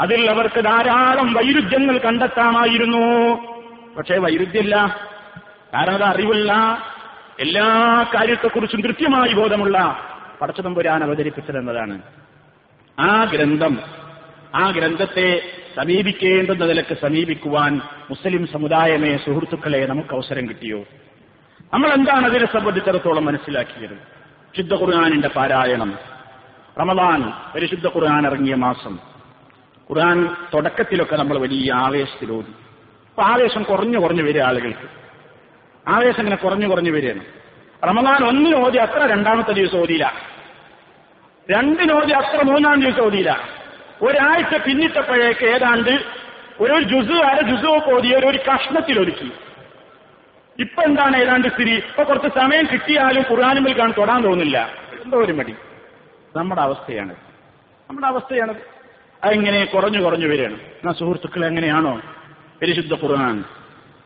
[0.00, 3.34] അതിൽ അവർക്ക് ധാരാളം വൈരുദ്ധ്യങ്ങൾ കണ്ടെത്താമായിരുന്നു.
[3.98, 5.07] പക്ഷേ വൈരുദ്ധ്യമില്ല.
[5.74, 6.78] കാരണം അത് അറിവുള്ള
[7.40, 7.66] എല്ലാ
[8.14, 9.98] കാര്യത്തെക്കുറിച്ചും കൃത്യമായി ബോധമുള്ള
[10.40, 12.02] പടച്ചതമ്പുരാൻ അവതരിപ്പിച്ചതെന്നതാണ്.
[12.98, 13.78] ആ ഗ്രന്ഥം
[14.54, 15.42] ആ ഗ്രന്ഥത്തെ
[15.76, 20.84] സമീപിക്കേണ്ടുന്ന നിലയ്ക്ക് സമീപിക്കുവാൻ മുസ്ലിം സമുദായമേ സുഹൃത്തുക്കളെ നമുക്ക് അവസരം കിട്ടിയോ?
[21.72, 23.98] നമ്മൾ എന്താണ് അതിനെ സംബന്ധിച്ചിടത്തോളം മനസ്സിലാക്കിയത്?
[24.56, 25.98] ശുദ്ധ ഖുർആാനിന്റെ പാരായണം.
[26.80, 28.98] റമദാൻ പരിശുദ്ധ ഖുർആൻ ഇറങ്ങിയ മാസം.
[29.90, 32.50] ഖുർആൻ തുടക്കത്തിലൊക്കെ നമ്മൾ വലിയ ആവേശത്തിലോതി
[33.08, 35.07] അപ്പൊ ആവേശം കുറഞ്ഞു കുറഞ്ഞു വരിക ആളുകൾക്ക്.
[35.88, 37.20] ആവേശം ഇങ്ങനെ കുറഞ്ഞു കുറഞ്ഞു വരികയാണ്.
[37.84, 40.12] റമദാൻ ഒന്നിന് ഓതി അത്ര രണ്ടാമത്തെ ദിവസം ഓതിയില്ല.
[41.50, 43.48] രണ്ടിനോതി അത്ര മൂന്നാം ദിവസം ഓതിയില്ല.
[44.02, 45.90] ഒരാഴ്ച പിന്നിട്ടപ്പോഴേക്ക് ഏതാണ്ട്
[46.60, 49.32] ഒരു ജുസു അര ജുസു ഓതിയ ഒരു കഷ്ണത്തിൽ ഒരുക്കി
[50.58, 51.70] ഇപ്പൊ എന്താണ് ഏതാണ്ട് സ്ഥിതി?
[51.70, 54.70] ഇപ്പൊ കുറച്ച് സമയം കിട്ടിയാലും ഖുർആാനുമ്പിൽ കാണാൻ തൊടാൻ തോന്നില്ല.
[55.04, 55.54] എന്തോ ഒരു മടി.
[56.36, 57.14] നമ്മുടെ അവസ്ഥയാണ്.
[57.90, 58.54] നമ്മുടെ അവസ്ഥയാണ്.
[59.24, 60.54] അതിങ്ങനെ കുറഞ്ഞു കുറഞ്ഞു വരികയാണ്.
[60.54, 62.00] എന്നാ സുഹൃത്തുക്കൾ എങ്ങനെയാണോ?
[62.62, 63.44] പരിശുദ്ധ ഖുർആൻ.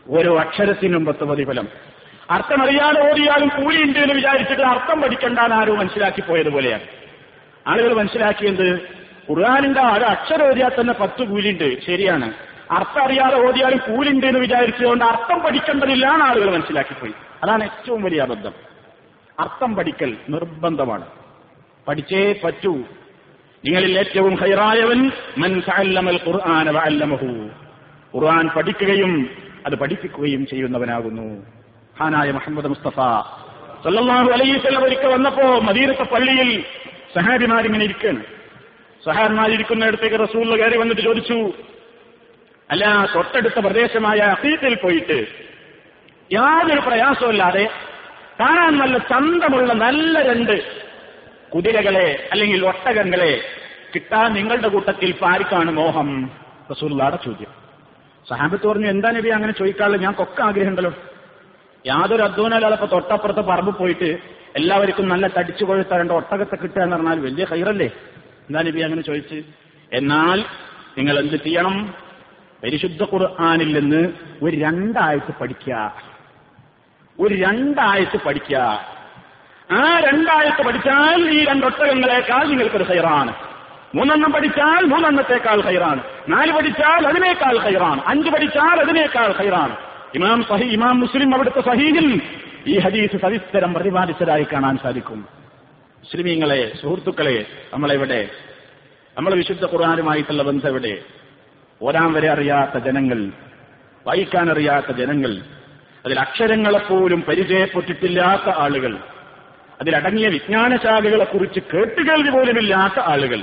[0.09, 1.69] ഓരോ അക്ഷരത്തിനും പത്ത് പ്രതിഫലം.
[2.31, 6.81] അർത്ഥമറിയാതെ ഓടിയാലും കൂലിയുണ്ട് എന്ന് വിചാരിച്ചിട്ട് അർത്ഥം പഠിക്കണ്ടെന്ന് ആരും മനസ്സിലാക്കി പോയതുപോലെയാണ്
[7.67, 8.75] ആളുകൾ മനസ്സിലാക്കിയത്
[9.31, 12.33] ഖുർആാനിന്റെ ആ അക്ഷരം ഓതിയാൽ തന്നെ പത്ത് കൂലിയുണ്ട് ശരിയാണ്.
[12.71, 17.13] അർത്ഥം അറിയാതെ ഓതിയാലും കൂലിണ്ട് എന്ന് വിചാരിച്ചതുകൊണ്ട് അർത്ഥം പഠിക്കേണ്ടതില്ല എന്ന് ആളുകൾ മനസ്സിലാക്കിപ്പോയി
[17.43, 18.53] അതാണ് ഏറ്റവും വലിയ അബദ്ധം.
[19.41, 21.05] അർത്ഥം പഠിക്കൽ നിർബന്ധമാണ്.
[21.89, 22.77] പഠിച്ചേ പറ്റൂ.
[23.65, 25.63] നിങ്ങളിൽ ഏറ്റവും ഹൈറായവൻ മൻ
[26.71, 27.49] വഅല്ലമഹു.
[28.17, 31.27] ഖുർആൻ പഠിക്കുകയും അത് പഠിപ്പിക്കുകയും ചെയ്യുന്നവനാകുന്നു.
[31.97, 32.99] ഹാനായ മുഹമ്മദ് മുസ്തഫ
[33.85, 36.51] സല്ലാഹു അലൈഹി വസല്ലം ഒരിക്കൽ വന്നപ്പോ മദീനത്തെ പള്ളിയിൽ
[37.17, 38.23] സഹാബിമാരിങ്ങനെ ഇരിക്കുകയാണ്
[39.03, 41.39] സഹാബിമാരിയ്ക്കുന്നിടത്തേക്ക് റസൂൽ കയറി വന്നിട്ട് ചോദിച്ചു
[42.71, 45.19] അല്ല തൊട്ടടുത്ത പ്രദേശമായ അസീത്തിൽ പോയിട്ട്
[46.31, 47.65] യാതൊരു പ്രയാസമില്ലാതെ
[48.41, 50.55] കാണാൻ നല്ല ചന്തമുള്ള നല്ല രണ്ട്
[51.55, 53.33] കുതിരകളെ അല്ലെങ്കിൽ ഒട്ടകങ്ങളെ
[53.95, 56.09] കിട്ടാൻ നിങ്ങളുടെ കൂട്ടത്തിൽ പാരിക്കാണ് മോഹം.
[56.71, 57.53] റസൂല്ലാടെ ചോദ്യം
[58.29, 60.03] സഹാബത്ത് പറഞ്ഞു എന്താ നബി അങ്ങനെ ചോദിക്കാറുള്ളത്?
[60.03, 60.95] ഞാൻ കൊക്ക ആഗ്രഹമുണ്ടല്ലോ.
[61.87, 64.19] യാതൊരു അധ്വാനമല്ലാതെ ഇപ്പൊ തൊട്ടപ്പുറത്ത് പറമ്പ് പോയിട്ട്
[64.57, 67.87] എല്ലാവർക്കും നല്ല തടിച്ചു കൊഴുത്ത രണ്ട് ഒട്ടകത്തെ കിട്ടുക എന്ന് പറഞ്ഞാൽ വലിയ കൈറല്ലേ
[68.49, 69.43] എന്താ നബി അങ്ങനെ ചോദിച്ച്?
[69.93, 70.45] എന്നാൽ
[70.99, 71.95] നിങ്ങൾ എന്ത് ചെയ്യണം?
[72.63, 75.95] പരിശുദ്ധ ഖുർആാനിൽ നിന്ന് ഒരു രണ്ടായത്ത് പഠിക്കുക.
[77.21, 78.57] ഒരു രണ്ടായത്ത് പഠിക്കുക.
[79.71, 83.52] ആ രണ്ടായത്ത് പഠിച്ചാൽ ഈ രണ്ടൊട്ടകങ്ങളെക്കാൾ നിങ്ങൾക്കൊരു ഹൈറാണ്
[83.95, 89.75] മൂന്നെണ്ണം പഠിച്ചാൽ മൂന്നെണ്ണത്തേക്കാൾ ഹൈറാണ് നാല് പഠിച്ചാൽ അതിനേക്കാൾ ഹൈറാണ് അഞ്ച് പഠിച്ചാൽ അതിനേക്കാൾ ഹൈറാണ്
[90.15, 92.21] ഇമാം സഹി ഇമാം മുസ്ലിം അവിടുത്തെ സഹീഹിൽ
[92.67, 95.21] ഈ ഹദീസ് സവിസ്തരം പ്രതിപാദിച്ചതായി കാണാൻ സാധിക്കും.
[96.03, 98.31] മുസ്ലിമീങ്ങളെ സുഹൃത്തുക്കളെ നമ്മളെവിടെ?
[99.17, 100.95] നമ്മളെ വിശുദ്ധ ഖുർആാനുമായിട്ടുള്ള ബന്ധം എവിടെ
[101.81, 103.21] ഓരാൻ വരെ അറിയാത്ത ജനങ്ങൾ
[104.07, 105.33] വായിക്കാൻ അറിയാത്ത ജനങ്ങൾ
[106.07, 108.99] അതിൽ അക്ഷരങ്ങളെപ്പോലും പരിചയപ്പെട്ടിട്ടില്ലാത്ത ആളുകൾ
[109.81, 113.41] അതിലടങ്ങിയ വിജ്ഞാനശാഖകളെക്കുറിച്ച് കേട്ടുകേൾവി പോലുമില്ലാത്ത ആളുകൾ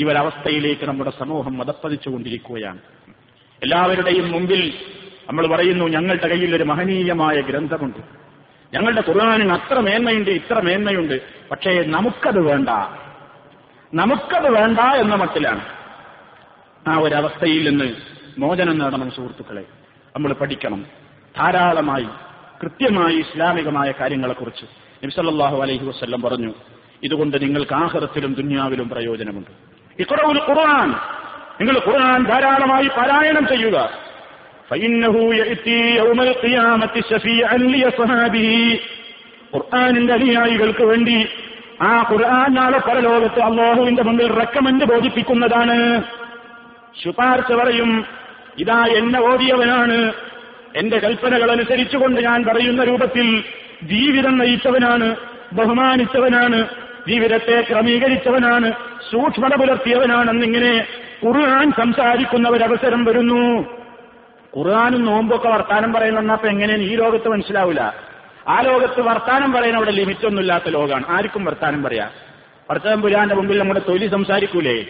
[0.00, 2.78] ഈ ഒരവസ്ഥയിലേക്ക് നമ്മുടെ സമൂഹം മതപ്പതിച്ചുകൊണ്ടിരിക്കുകയാണ്.
[3.62, 4.74] എല്ലാവരുടെയും മുമ്പിൽ
[5.28, 7.98] നമ്മൾ പറയുന്നു ഞങ്ങളുടെ കയ്യിൽ ഒരു മഹനീയമായ ഗ്രന്ഥമുണ്ട്.
[8.74, 11.20] ഞങ്ങളുടെ ഖുർആാനിന് അത്ര മേന്മയുണ്ട് ഇത്ര മേന്മയുണ്ട്.
[11.50, 12.68] പക്ഷേ നമുക്കത് വേണ്ട.
[13.94, 15.60] നമുക്കത് വേണ്ട എന്ന മട്ടിലാണ്
[16.88, 17.94] ആ ഒരവസ്ഥയിൽ നിന്ന്
[18.38, 19.60] മോചനം നേടണം സുഹൃത്തുക്കളെ.
[20.14, 20.86] നമ്മൾ പഠിക്കണം.
[21.38, 22.06] ധാരാളമായി
[22.62, 24.64] കൃത്യമായി ഇസ്ലാമികമായ കാര്യങ്ങളെക്കുറിച്ച്
[25.04, 26.54] നബിസല്ലാഹു അലൈഹി വസ്ല്ലം പറഞ്ഞു.
[27.02, 29.69] ഇതുകൊണ്ട് നിങ്ങൾക്ക് ആഹ്റത്തിലും ദുന്യാവിലും പ്രയോജനമുണ്ട്.
[30.00, 30.90] ഇക്കുറവുൽ ഖുർആൻ.
[31.60, 33.90] നിങ്ങൾ ഖുർആൻ ധാരാളമായി പാരായണം ചെയ്യുക.
[39.54, 41.28] ഖുർആാനിന്റെ അനുയായികൾക്ക് വേണ്ടി
[41.82, 46.02] ആ ഖുർആൻ നാളെ പരലോകത്ത് അള്ളാഹുവിന്റെ മുമ്പിൽ റെക്കമെന്റ് ബോധിപ്പിക്കുന്നതാണ്.
[47.04, 48.06] ശുപാർശ പറയും
[48.58, 50.12] ഇതാ എന്നെ ഓതിയവനാണ്.
[50.76, 53.44] എന്റെ കൽപ്പനകൾ അനുസരിച്ചുകൊണ്ട് ഞാൻ പറയുന്ന രൂപത്തിൽ
[53.82, 55.16] ജീവിതം നയിച്ചവനാണ്
[55.52, 56.68] ബഹുമാനിച്ചവനാണ്
[57.08, 58.72] ജീവിതത്തെ ക്രമീകരിച്ചവനാണ്
[59.10, 60.86] സൂക്ഷ്മത പുലർത്തിയവനാണെന്നിങ്ങനെ
[61.26, 63.60] ഖുർആൻ സംസാരിക്കുന്ന ഒരവസരം വരുന്നു.
[64.58, 67.94] ഖുർആാനും നോമ്പൊക്കെ വർത്താനം പറയുന്ന അപ്പൊ എങ്ങനെയാണ് ഈ ലോകത്ത് മനസ്സിലാവില്ല
[68.48, 72.10] ആ ലോകത്ത് വർത്താനം പറയുന്ന അവിടെ ലിമിറ്റൊന്നുമില്ലാത്ത ലോകമാണ് ആർക്കും വർത്താനം പറയാം.
[72.70, 74.84] വർത്താനം പുരാന്റെ മുമ്പിൽ നമ്മുടെ തൊലി സംസാരിക്കൂലേ?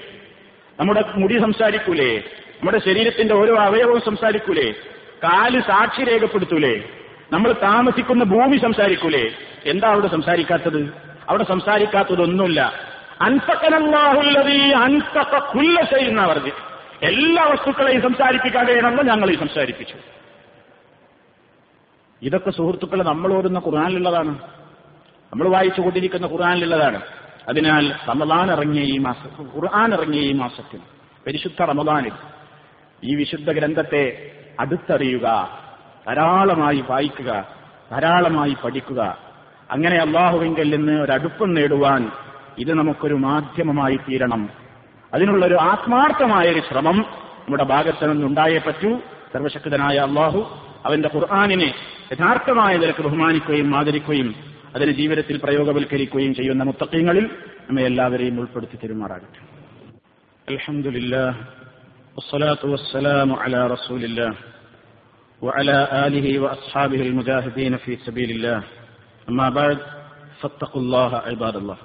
[0.81, 2.17] നമ്മുടെ മുടി സംസാരിക്കൂലേ?
[2.61, 4.73] നമ്മുടെ ശരീരത്തിന്റെ ഓരോ അവയവവും സംസാരിക്കൂലേ?
[5.25, 6.83] കാൽ സാക്ഷി രേഖപ്പെടുത്തൂലേ?
[7.33, 9.31] നമ്മൾ താമസിക്കുന്ന ഭൂമി സംസാരിക്കൂലേ?
[9.67, 11.10] എന്താ അവിടെ സംസാരിക്കാത്തത്?
[11.31, 12.73] അവിടെ സംസാരിക്കാത്തതൊന്നുമില്ല.
[13.21, 16.51] അൻപക്കനല്ലാഹുല്ലതീ അൻപക്ക കുല്ല ചെയ്യുന്ന
[17.03, 19.95] എല്ലാ വസ്തുക്കളെയും സംസാരിപ്പിക്കാൻ കഴിയണമെന്ന് ഞങ്ങൾ ഈ സംസാരിപ്പിച്ചു.
[22.23, 24.39] ഇതൊക്കെ സുഹൃത്തുക്കളെ നമ്മൾ ഓടുന്ന ഖുർആാനിലുള്ളതാണ്.
[25.33, 27.03] നമ്മൾ വായിച്ചു കൊണ്ടിരിക്കുന്ന ഖുർആാനിലുള്ളതാണ്.
[27.49, 30.81] അതിനാൽ റമദാൻ ഇറങ്ങിയ ഈ മാസം ഖുർആൻ ഇറങ്ങിയ ഈ മാസത്തിൽ
[31.27, 32.13] പരിശുദ്ധ റമദാനിൽ
[33.05, 35.59] ഈ വിശുദ്ധ ഗ്രന്ഥത്തെ അടുത്തറിയുക
[36.07, 37.49] ധാരാളമായി വായിക്കുക
[37.91, 39.30] ധാരാളമായി പഠിക്കുക
[39.70, 42.02] അങ്ങനെ അള്ളാഹുവിങ്കിൽ നിന്ന് ഒരടുപ്പം നേടുവാൻ
[42.64, 44.44] ഇത് നമുക്കൊരു മാധ്യമമായി തീരണം
[45.14, 46.98] അതിനുള്ളൊരു ആത്മാർത്ഥമായ ഒരു ശ്രമം
[47.44, 48.92] നമ്മുടെ ഭാഗത്ത് നിന്നുണ്ടായേ പറ്റൂ
[49.34, 50.42] സർവശക്തനായ അള്ളാഹു
[50.86, 51.70] അവന്റെ ഖുർആാനിനെ
[52.12, 54.30] യഥാർത്ഥമായ നിലക്ക് ബഹുമാനിക്കുകയും ആദരിക്കുകയും
[54.76, 57.26] അതിന് ജീവിതത്തിൽ പ്രയോഗവൽക്കരിക്കുകയും ചെയ്യുന്ന മുത്തക്കീങ്ങളിൽ
[57.68, 59.40] നമ്മെ എല്ലാവരെയും ഉൾപ്പെടുത്തി തെരുമാറാകട്ടെ
[60.48, 61.26] അലഹമുല്ലാ
[62.16, 64.32] والصلاة والسلام على رسول الله
[65.42, 68.60] وعلى آله وأصحابه المجاهدين في سبيل الله
[69.29, 69.79] അമ്മാ ബാഗ്
[70.43, 71.77] സത്തഖുല്ലാഹ ഇബാദല്ലാ.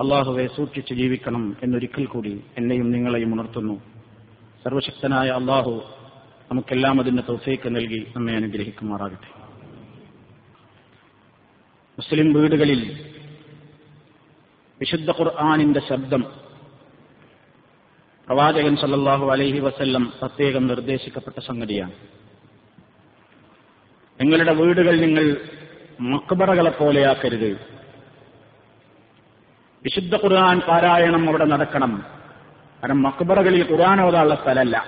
[0.00, 3.80] അള്ളാഹുവെ സൂക്ഷിച്ച് ജീവിക്കണം എന്നൊരിക്കൽ കൂടി എന്നെയും നിങ്ങളെയും ഉണർത്തുന്നു.
[4.64, 5.82] സർവശക്തനായ അള്ളാഹു
[6.50, 9.30] നമുക്കെല്ലാം അതിന്റെ തൗഫീഖ് നൽകി നമ്മെ അനുഗ്രഹിക്കുമാറാകട്ടെ.
[11.98, 13.10] മുസ്ലിം വീടുകളിൽ
[14.80, 16.24] വിശുദ്ധ ഖുർആാനിന്റെ ശബ്ദം
[18.26, 21.92] പ്രവാചകൻ സല്ലാഹു അലൈഹി വസല്ലം പ്രത്യേകം നിർദ്ദേശിക്കപ്പെട്ട സംഗതിയാണ്.
[24.20, 25.36] നിങ്ങളുടെ വീടുകൾ നിങ്ങൾ
[26.00, 27.76] മക്ബറകളെ പോലെയാക്കരുത്.
[29.82, 32.04] വിശുദ്ധ ഖുർആൻ പാരായണം അവിടെ നടക്കണം.
[32.82, 34.84] കാരണം മക്ബറകളിൽ ഖുർആൻ ഓതാനുള്ള സ്ഥലമല്ല.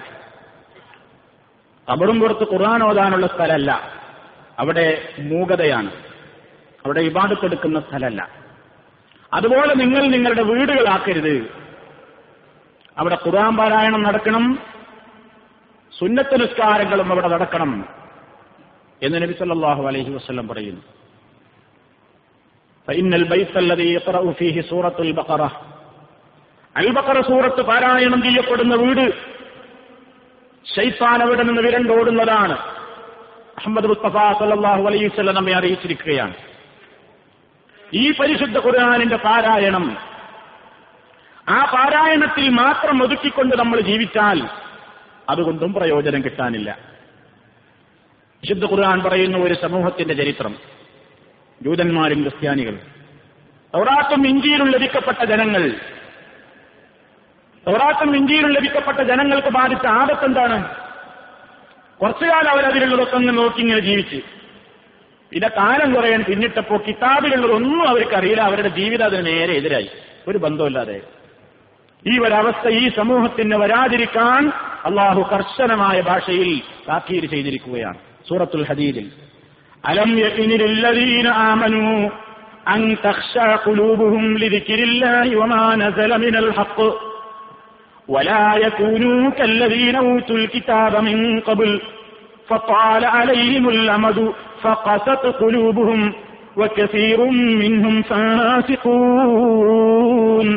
[1.92, 3.80] കബറും പുറത്ത് ഖുർആൻ ഓതാനുള്ള സ്ഥലമല്ല.
[4.58, 5.90] അവിടെ മൂകതയാണ്.
[6.84, 8.28] അവിടെ ഇബാദത്തെടുക്കുന്ന സ്ഥലമല്ല.
[9.32, 11.50] അതുപോലെ നിങ്ങൾ നിങ്ങളുടെ വീടുകളാക്കരുത്.
[12.98, 14.58] അവിടെ ഖുർആൻ പാരായണം നടക്കണം.
[15.98, 17.97] സുന്നത്ത് നിസ്കാരങ്ങളും അവിടെ നടക്കണം.
[19.02, 20.82] എന്ന് നബി സല്ലാഹു അലൈഹി വസ്ലം പറയുന്നു.
[26.76, 29.10] അൽബക്കറ സൂറത്ത് പാരായണം ചെയ്യപ്പെടുന്ന വീട്
[30.76, 32.52] ഷെയ്ത്താൻ അവിടെ നിന്ന് വിരണ്ടോടുന്നതാണ്.
[33.58, 34.82] അഹമ്മദ് മുസ്തഫാഹു സല്ലാഹു
[35.32, 36.34] നമ്മെ അറിയിച്ചിരിക്കുകയാണ്.
[37.94, 39.96] ഈ പരിശുദ്ധ ഖുർആാനിന്റെ പാരായണം
[41.48, 44.48] ആ പാരായണത്തിൽ മാത്രം ഒതുക്കിക്കൊണ്ട് നമ്മൾ ജീവിച്ചാൽ
[45.28, 46.78] അതുകൊണ്ടും പ്രയോജനം കിട്ടാനില്ല.
[48.42, 50.54] വിശുദ്ധ ഖുർആൻ പറയുന്ന ഒരു സമൂഹത്തിന്റെ ചരിത്രം.
[51.62, 52.80] ജൂതന്മാരും ക്രിസ്ത്യാനികളും.
[53.74, 55.70] തൗറാത്തും ഇന്ത്യയിലും ലഭിക്കപ്പെട്ട ജനങ്ങൾ
[57.66, 60.74] തൗറാത്തും ഇന്ത്യയിലും ലഭിക്കപ്പെട്ട ജനങ്ങൾക്ക് ബാധിച്ച ആപത്ത് എന്താണ്?
[62.00, 64.16] കുറച്ചുകാലം അവരതിലുള്ളതൊക്കെ ഒന്ന് നോക്കി ഇങ്ങനെ ജീവിച്ച്.
[65.30, 69.90] പിന്നെ കാലം കുറയാൻ പിന്നിട്ടപ്പോ കിതാബിലുള്ളതൊന്നും അവർക്കറിയില്ല അവരുടെ ജീവിതം അതിന് നേരെ എതിരായി.
[70.28, 71.00] ഒരു ബന്ധമില്ലാതെ
[72.06, 74.48] ഈ ഒരവസ്ഥ ഈ സമൂഹത്തിന് വരാതിരിക്കാൻ
[74.84, 78.07] അള്ളാഹു കർശനമായ ഭാഷയിൽ താക്കീര് ചെയ്തിരിക്കുകയാണ്.
[78.27, 79.07] സൂറത്തുൽ ഹദീദിൽ
[79.83, 81.85] അലം യഖിനില്ലദീന ആമനു
[82.73, 86.89] അൻ തഖ്ശഅ ഖുലൂബുഹും ലിദിക്രില്ലാഹി വമാ നസല മിനൽ ഹഖ്
[88.09, 91.69] ولا يكونوا كالذين أوتوا الكتاب من قبل
[92.49, 94.17] فطال عليهم الأمد
[94.63, 95.07] فقست
[95.41, 95.99] قلوبهم
[96.57, 97.19] وكثير
[97.61, 97.95] منهم
[99.13, 100.47] فاسقون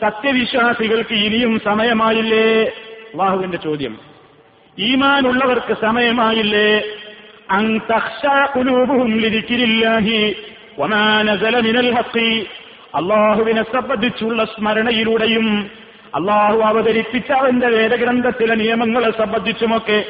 [0.00, 2.46] സത്യവിശ്വാസികൾക്ക് ഇനിയും സമയമായില്ലേ
[3.10, 3.94] അള്ളാഹുവിന്റെ ചോദ്യം
[4.79, 6.81] ഈമാനുള്ളവർക്ക് സമയമായില്ലേ?
[12.95, 15.69] അള്ളാഹുവിനെ സംബന്ധിച്ചുള്ള സ്മരണയിലൂടെയും
[16.15, 20.05] അള്ളാഹു അവതരിപ്പിച്ച അവന്റെ വേദഗ്രന്ഥത്തിലെ നിയമങ്ങളെ സംബന്ധിച്ചുമൊക്കെ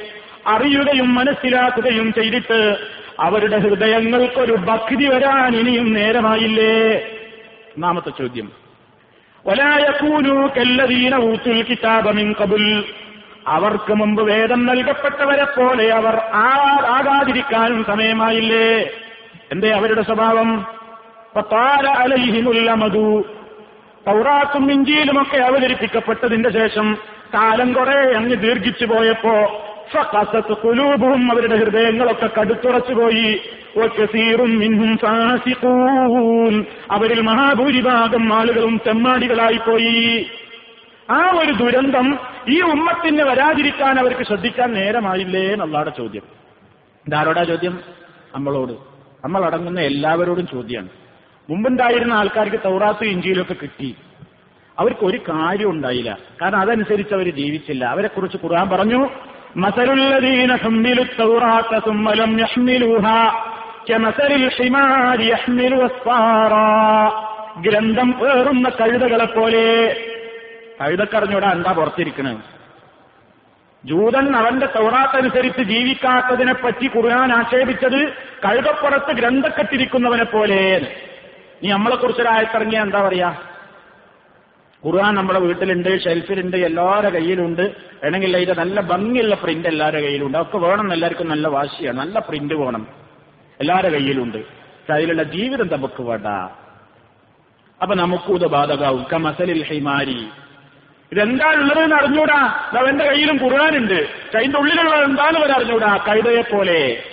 [0.48, 2.78] അറിയുകയും മനസ്സിലാക്കുകയും ചെയ്തിട്ട്
[3.20, 6.96] അവരുടെ ഹൃദയങ്ങൾക്കൊരു ഭക്തി വരാൻ ഇനിയും നേരമായില്ലേ?
[7.76, 8.60] ഒന്നാമത്തെ ചോദ്യം.
[11.24, 12.84] ൂത്തുൽ കിതാബമിൻ കബുൽ
[13.50, 16.16] അവർക്ക് മുമ്പ് വേദം നൽകപ്പെട്ടവരെ പോലെ അവർ
[16.96, 18.90] ആകാതിരിക്കാനും സമയമായില്ലേ?
[19.52, 20.68] എന്തേ അവരുടെ സ്വഭാവം?
[22.74, 23.24] മധു
[24.08, 26.98] തൗറാത്തും ഇഞ്ചിയിലുമൊക്കെ അവതരിപ്പിക്കപ്പെട്ടതിന്റെ ശേഷം
[27.34, 29.66] കാലം കുറെ അങ്ങ് ദീർഘിച്ചു പോയപ്പോ
[30.54, 33.42] കുലൂബും അവരുടെ ഹൃദയങ്ങളൊക്കെ കടുത്തുറച്ചു പോയി.
[36.92, 40.30] അവരിൽ മഹാഭൂരിഭാഗം ആളുകളും തെമ്മാടികളായിപ്പോയി
[41.10, 46.22] ആ ഒരു ദുരന്തം ഈ ഉമ്മത്തിന് വരാതിരിക്കാൻ അവർക്ക് ശ്രദ്ധിക്കാൻ നേരമായില്ലേ എന്നുള്ളതാണ് ചോദ്യം.
[47.08, 47.80] ഇതാരോടാ ചോദ്യം?
[48.36, 48.72] നമ്മളോട്.
[49.24, 50.90] നമ്മൾ അടങ്ങുന്ന എല്ലാവരോടും ചോദ്യമാണ്.
[51.50, 53.96] മുമ്പുണ്ടായിരുന്ന ആൾക്കാർക്ക് തൗറാത്ത് ഇഞ്ചിയിലൊക്കെ കിട്ടി.
[54.80, 56.18] അവർക്ക് ഒരു കാര്യം ഉണ്ടായില്ല.
[56.42, 57.86] കാരണം അതനുസരിച്ച് അവർ ജീവിച്ചില്ല.
[57.86, 59.10] അവരെ കുറിച്ച് ഖുർആൻ പറഞ്ഞു
[65.22, 65.88] യഹ്മിലു
[67.62, 69.96] ഗ്രന്ഥം ഏറുന്ന കഴുതകളെ പോലെ
[70.82, 72.60] കഴുതക്കറിഞ്ഞൂടെ എന്താ പുറത്തിരിക്കണത്
[73.86, 80.96] ജൂതൻ അവന്റെ തൗറാത്തനുസരിച്ച് ജീവിക്കാത്തതിനെ പറ്റി ഖുർആൻ ആക്ഷേപിച്ചത് കഴുതപ്പുറത്ത് ഗ്രന്ഥക്കെട്ടിരിക്കുന്നവനെ പോലെ
[81.64, 83.38] നീ നമ്മളെ കുറിച്ചൊരായത്തിറങ്ങിയ എന്താ പറയാ?
[84.86, 87.62] ഖുർആൻ നമ്മുടെ വീട്ടിലുണ്ട് ഷെൽഫിലുണ്ട് എല്ലാവരുടെ കയ്യിലുണ്ട്.
[88.04, 90.38] വേണമെങ്കിൽ അതിന്റെ നല്ല ഭംഗിയുള്ള പ്രിന്റ് എല്ലാവരുടെ കയ്യിലുണ്ട്.
[90.38, 92.00] അതൊക്കെ വേണം എല്ലാവർക്കും നല്ല വാശിയാണ്.
[92.00, 92.88] നല്ല പ്രിന്റ് വേണം.
[93.60, 94.38] എല്ലാവരുടെ കയ്യിലുണ്ട്.
[94.38, 96.28] പക്ഷെ അതിലുള്ള ജീവിതം നമുക്ക് വേണ്ട.
[97.82, 99.06] അപ്പൊ നമുക്കും ഇത് ബാധകാവും.
[99.14, 100.30] കമസലിൽ ഹൈമാരി.
[101.12, 102.70] ഇതെന്താണുള്ളത് എന്ന് അറിഞ്ഞൂടാ.
[102.78, 104.08] അവന്റെ കയ്യിലും ഖുർആാനുണ്ട്.
[104.36, 106.06] കൈന്റെ ഉള്ളിലുള്ളത് എന്താണെന്ന് അവർ അറിഞ്ഞൂടാ.
[106.08, 107.04] കൈതയെ പോലെ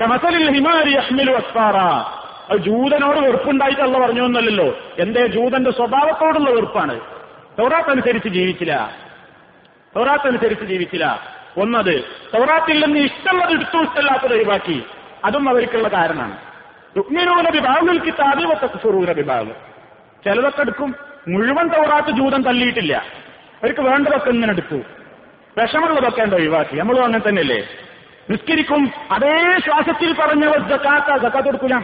[0.00, 1.76] കമസലിൽ ഹിമാരി അഹ്മിലു അസ്ഫാറ.
[2.50, 5.26] അത് ജൂതനോട് വെറുപ്പുണ്ടായിട്ടല്ല പറഞ്ഞു എന്നല്ലല്ലോ എന്തേ?
[5.26, 7.00] ജൂതന്റെ സ്വഭാവത്തോടുള്ള വെറുപ്പാണ്.
[7.58, 8.96] തൗറാത്തനുസരിച്ച് ജീവിച്ചില്ല.
[9.96, 11.20] തൗറാത്തനുസരിച്ച് ജീവിച്ചില്ല.
[11.56, 14.82] ഒന്നത് തൗറാത്തിൽ നിന്ന് ഇഷ്ടമുള്ളത് എടുത്തു ഇഷ്ടമല്ലാത്തത് ഒഴിവാക്കി.
[15.24, 16.36] അതും അവർക്കുള്ള കാരണമാണ്.
[16.96, 19.52] രുക്മിനൂന വിഭാഗങ്ങൾ കിട്ടാതെ തക്ഫുറൂന വിഭാഗം
[20.24, 21.11] ചിലതൊക്കെ എടുക്കും.
[21.28, 22.96] മുഴുവൻ തൗറാത്ത് ജൂതൻ തള്ളിയിട്ടില്ല.
[23.62, 24.74] അവർക്ക് വേണ്ടതൊക്കെ ഇങ്ങനെ എടുത്തു.
[25.60, 26.76] വിഷമുള്ളതൊക്കെ എന്താ ഒഴിവാക്കി?
[26.76, 27.68] നമ്മളും അങ്ങനെ തന്നെയല്ലേ?
[28.30, 31.74] നിസ്കരിക്കും അതേ ശ്വാസത്തിൽ പറഞ്ഞ ജക്കാത്ത കൊടുക്കൂല.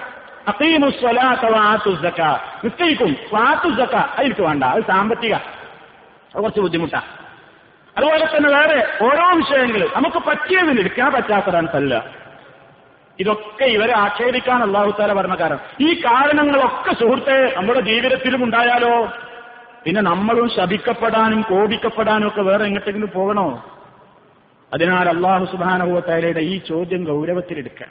[2.65, 3.17] നിസ്കരിക്കും.
[4.19, 4.65] അതിൽക്ക് വേണ്ട.
[4.65, 5.35] അത് സാമ്പത്തിക.
[5.35, 7.03] അത് കുറച്ച് ബുദ്ധിമുട്ടാ.
[7.97, 12.05] അതുപോലെ തന്നെ വേറെ ഓരോ വിഷയങ്ങൾ നമുക്ക് പറ്റിയതിൽ എടുക്കാൻ പറ്റാത്തതാണ് തല്ല.
[13.21, 15.61] ഇതൊക്കെ ഇവരെ ആക്ഷേപിക്കാൻ അള്ളാഹുത്താല പറഞ്ഞ കാരണം.
[15.81, 19.13] ഈ കാരണങ്ങളൊക്കെ സുഹൃത്തെ നമ്മുടെ ജീവിതത്തിലും ഉണ്ടായാലോ?
[19.89, 23.77] പിന്നെ നമ്മളും ശപിക്കപ്പെടാനും കോപിക്കപ്പെടാനും ഒക്കെ വേറെ എങ്ങോട്ടെങ്കിലും പോകണോ?
[24.73, 27.89] അതിനാൽ അള്ളാഹു സുബാനഹുവത്തായാലയുടെ ഈ ചോദ്യം ഗൗരവത്തിലെടുക്കാൻ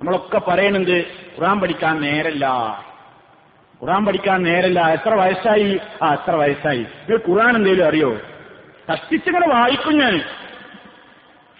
[0.00, 1.04] നമ്മളൊക്കെ പറയണത്
[1.38, 2.48] ഖുറാൻ പഠിക്കാൻ നേരല്ല.
[3.82, 4.88] ഖുറാൻ പഠിക്കാൻ നേരല്ല.
[4.88, 5.80] എത്ര വയസ്സായി?
[6.02, 6.86] ആ എത്ര വയസ്സായി?
[7.08, 8.18] ഇത് ഖുറാൻ എന്തെങ്കിലും അറിയോ?
[8.92, 10.20] കഷ്ടിച്ചിങ്ങനെ വായിക്കും ഞാൻ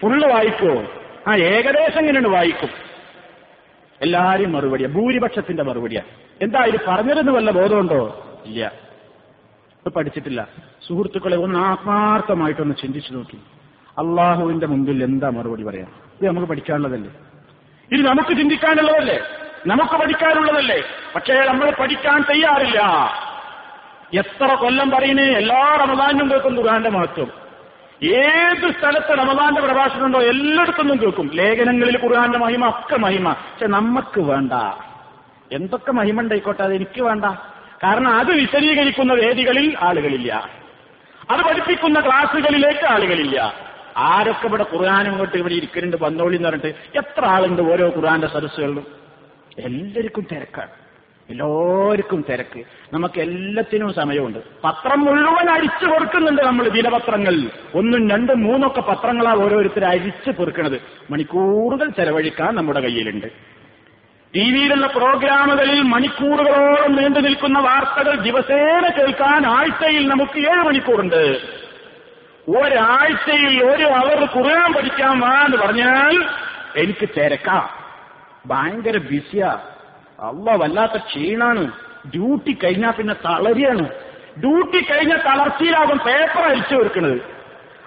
[0.01, 0.83] ഫുള്ള് വായിക്കോ?
[1.27, 2.69] ആ ഏകദേശം ഇങ്ങനെയാണ് വായിക്കും.
[4.01, 4.89] എല്ലാരും മറുപടിയാ.
[4.89, 6.01] ഭൂരിപക്ഷത്തിന്റെ മറുപടിയാ.
[6.41, 8.25] എന്താ ഇത് പറഞ്ഞതെന്ന് വല്ല ബോധമുണ്ടോ?
[8.45, 8.86] ഇല്ല.
[9.89, 10.47] പഠിച്ചിട്ടില്ല.
[10.87, 13.35] സുഹൃത്തുക്കളെ ഒന്ന് ആത്മാർത്ഥമായിട്ടൊന്ന് ചിന്തിച്ചു നോക്കി.
[13.97, 15.87] അള്ളാഹുവിന്റെ മുമ്പിൽ എന്താ മറുപടി പറയാം?
[15.87, 17.11] ഇത് നമുക്ക് പഠിക്കാനുള്ളതല്ലേ?
[17.91, 19.19] ഇത് നമുക്ക് ചിന്തിക്കാനുള്ളതല്ലേ?
[19.67, 20.83] നമുക്ക് പഠിക്കാനുള്ളതല്ലേ?
[21.15, 23.09] പക്ഷേ നമ്മൾ പഠിക്കാൻ തയ്യാറില്ല.
[24.13, 27.47] എത്ര കൊല്ലം പറയുന്നേ എല്ലാ റമദാനും കേൾക്കും ഖുർആന്റെ മഹത്വം.
[28.03, 31.31] ഏത് സ്ഥലത്ത് റമദാന്റെ പ്രഭാഷണം ഉണ്ടോ എല്ലായിടത്തുനിന്നും കേൾക്കും.
[31.33, 33.31] ലേഖനങ്ങളിൽ ഖുർആന്റെ മഹിമ ഒക്കെ മഹിമ.
[33.31, 34.53] പക്ഷെ നമുക്ക് വേണ്ട.
[35.51, 37.25] എന്തൊക്കെ മഹിമ ഉണ്ടായിക്കോട്ടെ അത് എനിക്ക് വേണ്ട.
[37.83, 40.49] കാരണം അത് വിശദീകരിക്കുന്ന വേദികളിൽ ആളുകളില്ല.
[41.31, 43.53] അത് പഠിപ്പിക്കുന്ന ക്ലാസ്സുകളിലേക്ക് ആളുകളില്ല.
[43.97, 48.87] ആരൊക്കെ ഇവിടെ ഖുർആാനും ഇങ്ങോട്ട് ഇവിടെ ഇരിക്കുന്നുണ്ട് വന്നോളി എന്ന് പറഞ്ഞിട്ട് എത്ര ആളുണ്ട് ഓരോ ഖുർആന്റെ സദസ്സുകളിലും?
[49.57, 50.69] എല്ലാവർക്കും തിരക്കാണ്.
[51.29, 52.63] എല്ലാവർക്കും തിരക്ക്.
[52.93, 54.39] നമുക്ക് എല്ലാത്തിനും സമയമുണ്ട്.
[54.63, 57.49] പത്രം മുഴുവൻ അരിച്ചു കൊടുക്കുന്നുണ്ട് നമ്മൾ ദിനപത്രങ്ങൾ.
[57.75, 60.81] ഒന്നും രണ്ടും മൂന്നൊക്കെ പത്രങ്ങളാണ് ഓരോരുത്തർ അരിച്ചു പൊറുക്കണത്.
[61.11, 63.57] മണിക്കൂറുകൾ ചെലവഴിക്കാൻ നമ്മുടെ കയ്യിലുണ്ട്.
[64.37, 71.41] ടി വിയിലുള്ള പ്രോഗ്രാമുകളിൽ മണിക്കൂറുകളോളം നീണ്ടു നിൽക്കുന്ന വാർത്തകൾ ദിവസേന കേൾക്കാൻ ആഴ്ചയിൽ നമുക്ക് ഏഴ് മണിക്കൂറുണ്ട്.
[72.49, 76.25] ഒരാഴ്ചയിൽ ഒരു അവർ ഖുർആൻ പഠിക്കാൻ വാ എന്ന് പറഞ്ഞാൽ
[76.75, 77.69] എനിക്ക് തിരക്കാം.
[78.45, 79.59] ഭയങ്കര ബിസിയാ.
[80.19, 81.71] അവ വല്ലാത്ത ക്ഷീണാണ്.
[82.15, 83.89] ഡ്യൂട്ടി കഴിഞ്ഞാൽ പിന്നെ തളരിയാണ്.
[84.39, 87.21] ഡ്യൂട്ടി കഴിഞ്ഞ തളർച്ചയിലാകും പേപ്പർ അരിച്ചു വെക്കുന്നത്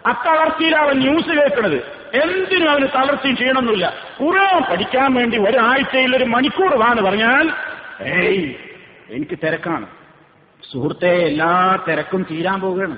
[0.06, 7.50] അത്തളർച്ചയിലാവും ന്യൂസ് കേൾക്കുന്നത് എന്തിനും അവന് തളർച്ചയും ക്ഷീണമൊന്നുമില്ല കുറേ പഠിക്കാൻ വേണ്ടി ഒരാഴ്ചയിൽ ഒരു മണിക്കൂർ വാന്ന് പറഞ്ഞാൽ
[8.02, 8.54] ഏയ്
[9.10, 9.86] എനിക്ക് തിരക്കാണ്.
[10.72, 12.96] സുഹൃത്തെ എല്ലാ തിരക്കും തീരാൻ പോവുകയാണ്.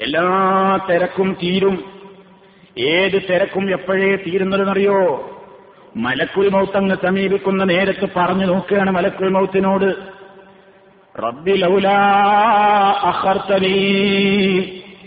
[0.00, 0.24] എല്ലാ
[0.90, 1.84] തിരക്കും തീരും.
[2.78, 5.30] ഏത് തിരക്കും എപ്പോഴേ തീരുന്നതെന്നറിയോ?
[5.96, 9.94] മലക്കുൽ മൗത്തങ്ങ് സമീപിക്കുന്ന നേരത്ത് പറഞ്ഞു നോക്കുകയാണ് മലക്കുൽ മൗത്തിനോട്.
[11.18, 11.98] റബ്ബി ലൗലാ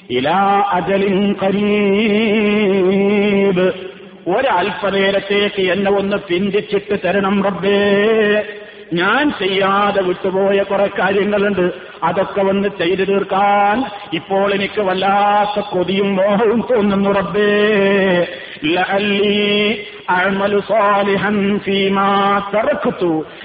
[0.10, 1.34] ഇലാ അജലിൻ
[3.48, 3.74] ഖരീബ്
[4.30, 8.46] ഒരല്പനേരത്തേക്ക് എന്നെ ഒന്ന് പിന്തിച്ചിട്ട് തരണം റബ്ബേ.
[8.94, 11.72] ഞാൻ ചെയ്യാതെ വിട്ടുപോയ കുറെ കാര്യങ്ങളുണ്ട്.
[12.04, 13.84] അതൊക്കെ വന്ന് ചെയ്തു തീർക്കാൻ
[14.14, 18.28] ഇപ്പോൾ എനിക്ക് വല്ലാത്ത കൊതിയും മോഹവും തോന്നുന്നു റബ്ബേ.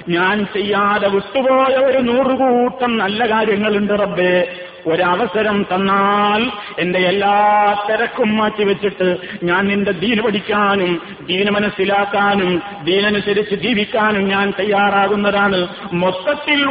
[0.09, 4.47] ഞാൻ ചെയ്യാതെ വിട്ടുപോയ ഒരു നൂറുകൂട്ടം നല്ല കാര്യങ്ങളുണ്ട് റബ്ബേ.
[4.87, 14.53] ഒരവസരം തന്നാൽ എന്റെ എല്ലാ തിരക്കും മാറ്റിവെച്ചിട്ട് ഞാൻ നിന്റെ ദീന് പഠിക്കാനും ദീന് മനസ്സിലാക്കാനും ദീനനുസരിച്ച് ജീവിക്കാനും ഞാൻ
[14.59, 15.67] തയ്യാറാകുന്നതാണ്.
[15.93, 16.67] മൊത്തത്തിൽ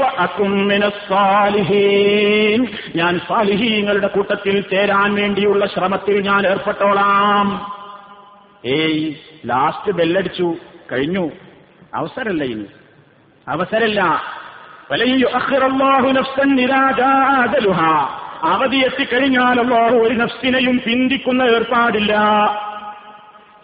[2.96, 7.72] ഞാൻ സാലിഹീങ്ങളുടെ കൂട്ടത്തിൽ ചേരാൻ വേണ്ടിയുള്ള ശ്രമത്തിൽ ഞാൻ ഏർപ്പെട്ടോളാം.
[8.64, 9.14] ഏയ്
[9.46, 10.54] ലാസ്റ്റ് ബെല്ലടിച്ചു
[10.92, 11.30] കഴിഞ്ഞു.
[11.94, 12.64] അവസരല്ല ഇനി.
[13.48, 14.22] അവസരല്ല
[18.44, 22.14] അവധി എത്തിക്കഴിഞ്ഞാൽ അള്ളാഹു ഒരു നഫ്സിനെയും ചിന്തിക്കുന്ന ഏർപ്പാടില്ല.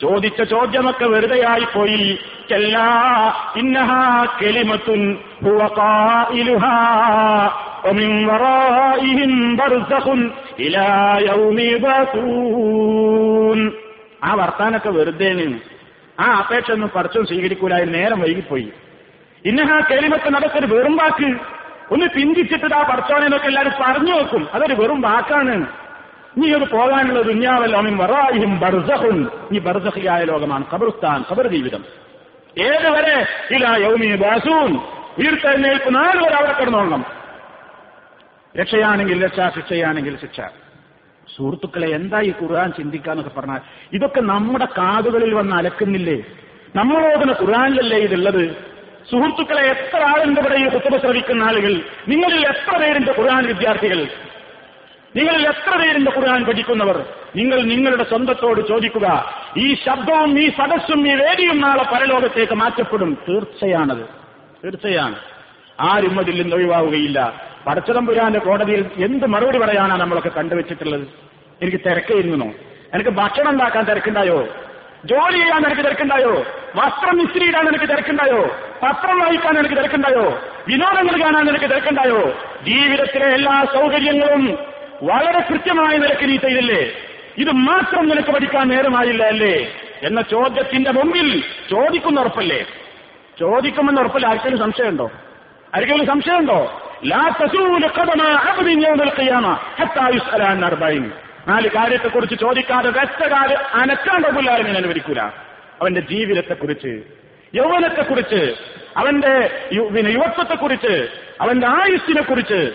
[0.00, 2.18] ചോദിച്ച ചോദ്യമൊക്കെ വെറുതെ ആയിപ്പോയി
[14.24, 15.46] ആ വർത്താനൊക്കെ വെറുതെ
[16.20, 18.72] ആ അപേക്ഷ ഒന്നും പറിച്ചും സ്വീകരിക്കൂലായി നേരം വൈകിപ്പോയി.
[19.44, 21.36] ഇന്നഹ കേളിമത്ത് നടക്കൊരു വെറും വാക്ക്.
[21.90, 24.48] ഒന്ന് പിന്തിച്ചിട്ട് ആ പടച്ചോനെന്നൊക്കെ എല്ലാവരും പറഞ്ഞു നോക്കും.
[24.52, 25.66] അതൊരു വെറും വാക്കാണ്.
[26.38, 29.26] നീ ഒരു പോകാനുള്ള ദുന്യാവല്ലോ അമിൻ വറായിയും ബർസഹുൻ.
[29.52, 31.84] നീ ബർസഹിയായ ലോകമാണ് ഖബർസ്ഥാൻ ഖബർ ജീവിതം.
[32.58, 34.76] ഏതുവരെ ഇലാ യൗമി ബാസൂൻ.
[35.18, 37.04] ഉയർത്തെഴുന്നേൽപ്പ് നാല് വരെ അവിടെ കിടന്നോളണം.
[38.60, 40.40] രക്ഷയാണെങ്കിൽ രക്ഷ ശിക്ഷയാണെങ്കിൽ ശിക്ഷ.
[41.36, 43.60] സുഹൃത്തുക്കളെ എന്താ ഈ ഖുർആൻ ചിന്തിക്കാന്നൊക്കെ പറഞ്ഞാൽ
[43.92, 46.22] ഇതൊക്കെ നമ്മുടെ കാതുകളിൽ വന്ന് അലക്കുന്നില്ലേ?
[46.76, 48.77] നമ്മളോടുന്ന ഖുർആനിലല്ലേ ഇതുള്ളത്
[49.10, 51.80] സുഹൃത്തുക്കളെ എത്ര ആളുണ്ട് ഇവിടെ ഈ കുത്തുബ ശ്രവിക്കുന്ന ആളുകൾ?
[52.08, 54.06] നിങ്ങളിൽ എത്ര പേരുണ്ട് ഖുർആൻ വിദ്യാർത്ഥികൾ?
[55.16, 57.04] നിങ്ങളിൽ എത്ര പേരുണ്ട് ഖുർആൻ പഠിക്കുന്നവർ?
[57.36, 59.34] നിങ്ങൾ നിങ്ങളുടെ സ്വന്തത്തോട് ചോദിക്കുക.
[59.56, 63.18] ഈ ശബ്ദവും ഈ സദസ്സും ഈ വേദിയും നാളെ പരലോകത്തേക്ക് മാറ്റപ്പെടും.
[63.28, 64.04] തീർച്ചയാണത്.
[64.64, 65.14] തീർച്ചയാണ്.
[65.80, 67.42] ആരും അതിൽ നിന്ന് ഒഴിവാവുകയില്ല.
[67.66, 71.08] പടച്ചതമ്പുരാന്റെ കോടതിയിൽ എന്ത് മറുപടി പറയാനാണ് നമ്മളൊക്കെ കണ്ടുവച്ചിട്ടുള്ളത്?
[71.62, 72.54] എനിക്ക് തിരക്കായിരുന്നു.
[72.94, 74.48] എനിക്ക് ഭക്ഷണം ഉണ്ടാക്കാൻ തിരക്കുണ്ടായോ?
[75.04, 76.44] ജോലി ചെയ്യാൻ എനിക്ക് തിരക്കുണ്ടായോ?
[76.76, 78.56] വസ്ത്രം മിസ്ത്രിയിടാൻ എനിക്ക് തിരക്കുണ്ടായോ?
[78.82, 80.42] പത്രം വായിക്കാൻ എനിക്ക് തിരക്കുണ്ടായോ?
[80.68, 82.32] വിനോദങ്ങൾ കാണാൻ എനിക്ക് തിരക്കുണ്ടായോ?
[82.62, 84.58] ജീവിതത്തിലെ എല്ലാ സൗകര്യങ്ങളും
[85.02, 86.92] വളരെ കൃത്യമായ നിലയ്ക്ക് നീ ചെയ്തില്ലേ?
[87.38, 89.72] ഇത് മാത്രം നിനക്ക് പഠിക്കാൻ നേരമായില്ല അല്ലേ?
[90.02, 92.66] എന്ന ചോദ്യത്തിന്റെ മുമ്പിൽ ചോദിക്കുന്ന ഉറപ്പല്ലേ?
[93.40, 94.26] ചോദിക്കുമെന്ന് ഉറപ്പല്ല.
[94.26, 95.10] ആർക്കെങ്കിലും സംശയമുണ്ടോ?
[95.74, 96.82] ആർക്കെങ്കിലും സംശയമുണ്ടോ?
[97.06, 101.12] ലാ തസൂല ഖദമ അബ്ദിൻ യൗമൽ ഖിയാമ ഹത്താ യുസ്അല അൻ അർബഈൻ
[101.48, 105.20] നാല് കാര്യത്തെക്കുറിച്ച് ചോദിക്കാതെ വെച്ചകാൽ അനക്കാണ്ട് ഞാൻ അനുവദിക്കൂല
[105.80, 107.02] അവന്റെ ജീവിതത്തെക്കുറിച്ച്
[107.54, 108.54] യൗവനത്തെക്കുറിച്ച്
[108.96, 111.08] അവന്റെ യുവത്വത്തെ യുവത്വത്തെക്കുറിച്ച്
[111.40, 112.72] അവന്റെ ആയുസ്സിനെ കുറിച്ച്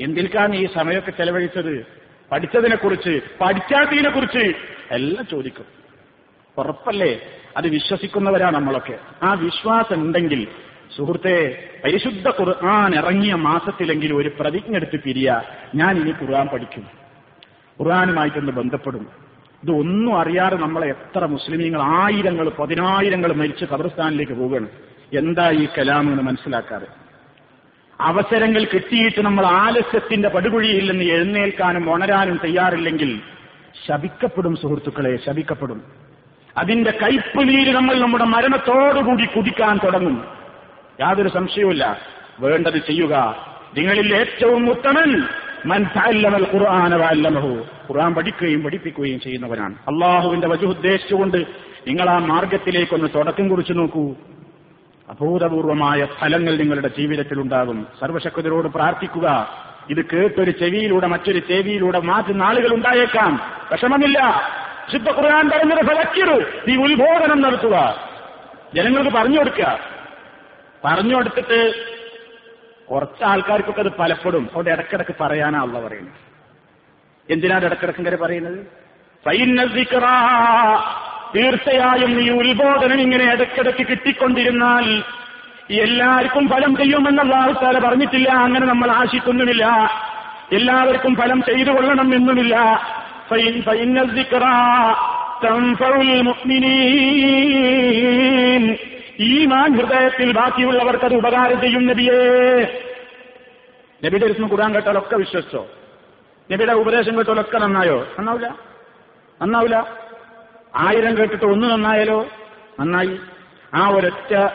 [0.00, 1.86] എന്തിനാണ് ഈ സമയമൊക്കെ ചെലവഴിച്ചത്?
[2.32, 4.54] പഠിച്ചതിനെ കുറിച്ച് പഠിക്കാത്തതിനെ കുറിച്ച്
[4.90, 5.64] എല്ലാം ചോദിക്കും.
[6.58, 7.20] ഉറപ്പല്ലേ?
[7.56, 8.98] അത് വിശ്വസിക്കുന്നവരാണ് നമ്മളൊക്കെ.
[9.22, 10.46] ആ വിശ്വാസം ഉണ്ടെങ്കിൽ
[10.96, 15.42] സുഹൃത്തെ പരിശുദ്ധ ഖുർആൻ ഇറങ്ങിയ മാസത്തിലെങ്കിലും ഒരു പ്രതിജ്ഞ എടുത്ത് പിരിയ.
[15.74, 17.01] ഞാൻ ഇനി ഖുർആൻ പഠിക്കും.
[17.80, 19.06] ഖുർആനുമായിട്ടൊന്ന് ബന്ധപ്പെടും
[19.62, 24.66] ഇത് ഒന്നും അറിയാതെ നമ്മളെ എത്ര മുസ്ലിമീങ്ങൾ ആയിരങ്ങൾ പതിനായിരങ്ങൾ മരിച്ച് ഖബർസ്ഥാനിലേക്ക് പോവുകയാണ്.
[25.12, 27.02] എന്താ ഈ കലാം എന്ന് മനസ്സിലാക്കാറ്
[28.00, 33.20] അവസരങ്ങൾ കിട്ടിയിട്ട് നമ്മൾ ആലസ്യത്തിന്റെ പടുകുഴിയിൽ നിന്ന് എഴുന്നേൽക്കാനും ഉണരാനും തയ്യാറില്ലെങ്കിൽ
[33.88, 35.82] ശപിക്കപ്പെടും സുഹൃത്തുക്കളെ ശപിക്കപ്പെടും.
[36.56, 40.24] അതിന്റെ കയ്പ് നീര് നമ്മൾ നമ്മുടെ മരണത്തോടുകൂടി കുതിക്കാൻ തുടങ്ങും.
[41.00, 41.98] യാതൊരു സംശയവുമില്ല.
[42.40, 43.36] വേണ്ടത് ചെയ്യുക.
[43.78, 45.22] നിങ്ങളിൽ ഏറ്റവും ഉത്തമൻ
[47.90, 49.74] ഖുർആൻ പഠിക്കുകയും പഠിപ്പിക്കുകയും ചെയ്യുന്നവനാണ്.
[49.74, 51.36] അള്ളാഹുവിന്റെ വജു ഉദ്ദേശിച്ചുകൊണ്ട്
[51.86, 54.14] നിങ്ങൾ ആ മാർഗത്തിലേക്കൊന്ന് തുടക്കം കുറിച്ചു നോക്കൂ.
[55.08, 59.50] അഭൂതപൂർവമായ ഫലങ്ങൾ നിങ്ങളുടെ ജീവിതത്തിൽ ഉണ്ടാകും സർവശക്തരോട് പ്രാർത്ഥിക്കുക.
[59.90, 63.40] ഇത് കേട്ടൊരു ചെവിയിലൂടെ മറ്റൊരു ചെവിയിലൂടെ മാറ്റുന്ന ആളുകൾ ഉണ്ടായേക്കാം.
[63.72, 64.42] വിഷമമില്ല.
[64.92, 68.06] ശുദ്ധ ഖുർആൻ പറഞ്ഞത് ഫലക്കിറു നീ ഉത്ബോധനം നടത്തുക.
[68.74, 69.78] ജനങ്ങൾക്ക് പറഞ്ഞു കൊടുക്കുക.
[70.84, 71.72] പറഞ്ഞു കൊടുത്തിട്ട്
[72.90, 76.14] കുറച്ച് ആൾക്കാർക്കൊക്കെ അത് പലപ്പോഴും അവിടെ ഇടക്കിടക്ക് പറയാനാ അള്ള പറയുന്നത്.
[77.30, 78.58] എന്തിനാണ് ഇടക്കിടക്ക് ഇങ്ങനെ പറയുന്നത്.
[81.34, 85.02] തീർച്ചയായും ഈ ഉത്ബോധനം ഇങ്ങനെ ഇടക്കിടക്ക് കിട്ടിക്കൊണ്ടിരുന്നാൽ
[85.70, 89.66] എല്ലാവർക്കും ഫലം ചെയ്യുമെന്നുള്ള ആൾക്കാരെ പറഞ്ഞിട്ടില്ല അങ്ങനെ നമ്മൾ ആശിക്കുന്നുമില്ല.
[90.52, 92.56] എല്ലാവർക്കും ഫലം ചെയ്തു കൊള്ളണം എന്നുമില്ല.
[99.22, 99.42] മുഅ്മിനീൻ.
[99.42, 102.62] ഈമാൻ ഹൃദയത്തിൽ ബാക്കിയുള്ളവർക്ക് അത് ഉപകാരം ചെയ്യും നബിയേ.
[104.04, 105.66] നബിയുടെ ഇരുന്ന് ഖുർആൻ കേട്ടാലൊക്കെ വിശ്വസിച്ചോ?
[106.52, 108.06] നബിയുടെ ഉപദേശം കേട്ടാലൊക്കെ നന്നായോ?
[108.18, 108.58] നന്നാവില്ല?
[109.42, 109.96] നന്നാവില്ല?
[110.76, 112.26] ആയിരം കേട്ടിട്ട് ഒന്ന് നന്നായാലോ?
[112.80, 113.18] നന്നായി.
[113.74, 114.50] ആ ഒരൊറ്റ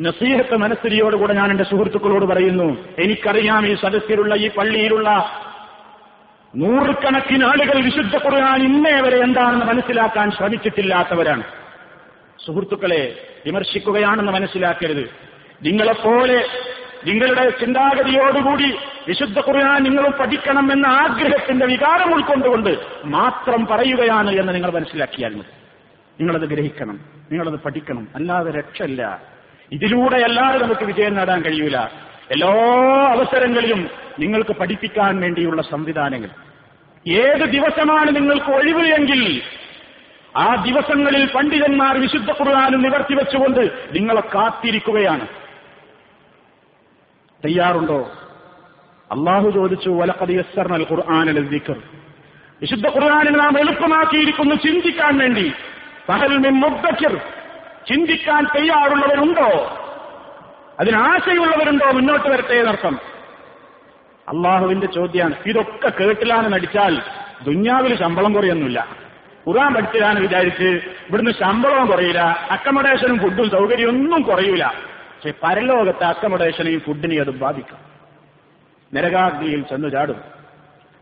[0.00, 5.30] നസീഹത്ത് മനസ്ഥിതിയോടുകൂടെ ഞാൻ എന്റെ സുഹൃത്തുക്കളോട് പറയുന്നു എനിക്കറിയാം ഈ സദസ്യരുള്ള ഈ പള്ളിയിലുള്ള
[6.56, 11.42] നൂറുകണക്കിന് ആളുകൾ വിശുദ്ധ ഖുർആൻ ഇന്നേ വരെ എന്താണെന്ന് മനസ്സിലാക്കാൻ ശ്രമിച്ചിട്ടില്ലാത്തവരാണ്.
[12.46, 15.10] സുഹൃത്തുക്കളെ വിമർശിക്കുകയാണെന്ന് മനസ്സിലാക്കരുത്.
[15.62, 16.46] നിങ്ങളെപ്പോലെ
[17.04, 18.76] നിങ്ങളുടെ ചിന്താഗതിയോടുകൂടി
[19.08, 25.60] വിശുദ്ധ ഖുർആൻ നിങ്ങളും പഠിക്കണം എന്ന ആഗ്രഹത്തിന്റെ വികാരം ഉൾക്കൊണ്ടുകൊണ്ട് മാത്രം പറയുകയാണ് എന്ന് നിങ്ങൾ മനസ്സിലാക്കിയാൽ മതി.
[26.20, 27.00] നിങ്ങളത് ഗ്രഹിക്കണം.
[27.32, 28.08] നിങ്ങളത് പഠിക്കണം.
[28.14, 29.22] അല്ലാതെ രക്ഷയില്ല.
[29.72, 31.78] ഇതിലൂടെ അല്ലാതെ നമുക്ക് വിജയം നേടാൻ കഴിയൂല.
[32.30, 32.48] എല്ലാ
[33.10, 36.28] അവസരങ്ങളിലും നിങ്ങൾക്ക് പഠിപ്പിക്കാൻ വേണ്ടിയുള്ള സംവിധാനങ്ങൾ.
[37.08, 39.42] ഏത് ദിവസമാണ് നിങ്ങൾക്ക് ഒഴിവ് എങ്കിൽ
[40.36, 43.60] ആ ദിവസങ്ങളിൽ പണ്ഡിതന്മാർ വിശുദ്ധ ഖുർആാനും നിവർത്തി വെച്ചുകൊണ്ട്
[43.92, 45.26] നിങ്ങളെ കാത്തിരിക്കുകയാണ്.
[47.44, 48.10] തയ്യാറുണ്ടോ?
[49.12, 51.76] അള്ളാഹു ചോദിച്ചു വലക്കതിയസ്സർണൽ ഖുർആാനൽ ദിക്കർ
[52.62, 55.52] വിശുദ്ധ ഖുർആാനിൽ നാം എളുപ്പമാക്കിയിരിക്കുന്നു ചിന്തിക്കാൻ വേണ്ടി.
[56.08, 57.16] സഹൽ മിൻ മുദ്ദക്കിർ.
[57.88, 59.76] ചിന്തിക്കാൻ തയ്യാറുള്ളവരുണ്ടോ?
[60.80, 62.98] അതിനാശയുള്ളവരുണ്ടോ മുന്നോട്ട് വരട്ടെ എന്നർത്ഥം.
[64.28, 65.34] അള്ളാഹുവിന്റെ ചോദ്യമാണ്.
[65.46, 67.02] ഇതൊക്കെ കേട്ടിലാണ് നടിച്ചാൽ
[67.42, 68.99] ദുന്യാവിൽ ശമ്പളം കുറയൊന്നുമില്ല.
[69.48, 70.64] ഖുറാൻ പഠിച്ചതാണ് വിചാരിച്ച്
[71.08, 77.78] ഇവിടുന്ന് ശമ്പളവും കുറയില്ല അക്കമഡേഷനും ഫുഡും സൗകര്യമൊന്നും കുറയൂല പക്ഷെ പരലോകത്തെ അക്കമഡേഷനെയും ഫുഡിനെയും അത് ബാധിക്കും.
[78.94, 80.16] നരകാഗ്നിയിൽ ചെന്നു ചാടും.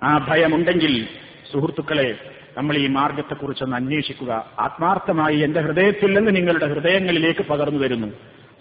[0.03, 1.09] ആ ഭയമുണ്ടെങ്കിൽ
[1.53, 2.19] സുഹൃത്തുക്കളെ
[2.57, 4.47] നമ്മൾ ഈ മാർഗത്തെക്കുറിച്ചൊന്ന് അന്വേഷിക്കുക.
[4.59, 8.09] ആത്മാർത്ഥമായി എന്റെ ഹൃദയത്തിൽ നിന്ന് നിങ്ങളുടെ ഹൃദയങ്ങളിലേക്ക് പകർന്നു വരുന്നു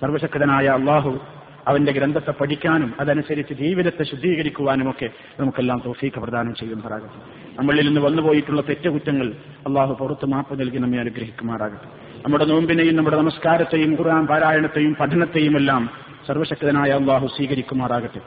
[0.01, 1.19] സർവശക്തനായ അള്ളാഹു
[1.68, 5.09] അവന്റെ ഗ്രന്ഥത്തെ പഠിക്കാനും അതനുസരിച്ച് ജീവിതത്തെ ശുദ്ധീകരിക്കുവാനും ഒക്കെ
[5.39, 7.20] നമുക്കെല്ലാം തോഫീക്ക് പ്രദാനം ചെയ്യുമാറാകട്ടെ
[7.59, 9.28] നമ്മളിൽ നിന്ന് വന്നുപോയിട്ടുള്ള തെറ്റുകുറ്റങ്ങൾ
[9.68, 11.88] അള്ളാഹു പുറത്ത് മാപ്പ് നൽകി നമ്മെ അനുഗ്രഹിക്കുമാറാകട്ടെ.
[12.26, 15.89] നമ്മുടെ നോമ്പിനെയും നമ്മുടെ നമസ്കാരത്തെയും ഖുർആൻ പാരായണത്തെയും പഠനത്തെയും എല്ലാം
[16.28, 18.22] സർവശക്തനായ അള്ളാഹു സ്വീകരിക്കുമാറാകട്ടെ.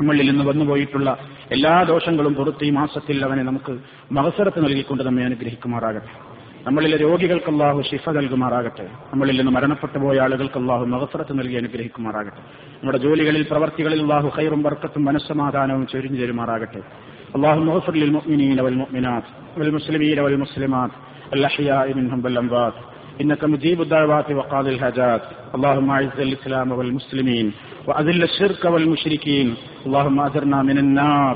[0.00, 1.18] നമ്മളിൽ നിന്ന് വന്നുപോയിട്ടുള്ള
[1.52, 3.78] എല്ലാ ദോഷങ്ങളും പുറത്ത് ഈ മാസത്തിൽ അവനെ നമുക്ക്
[4.12, 6.31] മഹസരത്ത് നൽകിക്കൊണ്ട് നമ്മെ അനുഗ്രഹിക്കുമാറാകട്ടെ.
[6.67, 12.41] നമ്മളിലെ രോഗികൾക്ക് അള്ളാഹു ഷിഫ നൽകുമാറാകട്ടെ നമ്മളിൽ നിന്ന് മരണപ്പെട്ടു പോയ ആളുകൾക്ക് അള്ളാഹു മഹസറത്ത് നൽകി അനുഗ്രഹിക്കുമാറാകട്ടെ
[12.79, 16.81] നമ്മുടെ ജോലികളിൽ പ്രവർത്തികളിൽ അള്ളാഹു ഖൈറും ബർക്കത്തും മനസ്സമാധാനവും ചൊരിഞ്ഞു തരുമാറാകട്ടെ
[17.35, 19.25] اللهم اغفر للمؤمنين والمؤمنات
[19.57, 20.91] والمسلمين والمسلمات
[21.33, 22.75] الأحياء منهم والأموات
[23.21, 25.23] إنك مجيب الدعوات وقاضي الحاجات
[25.55, 27.47] اللهم أعز الإسلام والمسلمين
[27.87, 29.47] وأذل الشرك والمشركين
[29.85, 31.35] اللهم أجرنا من النار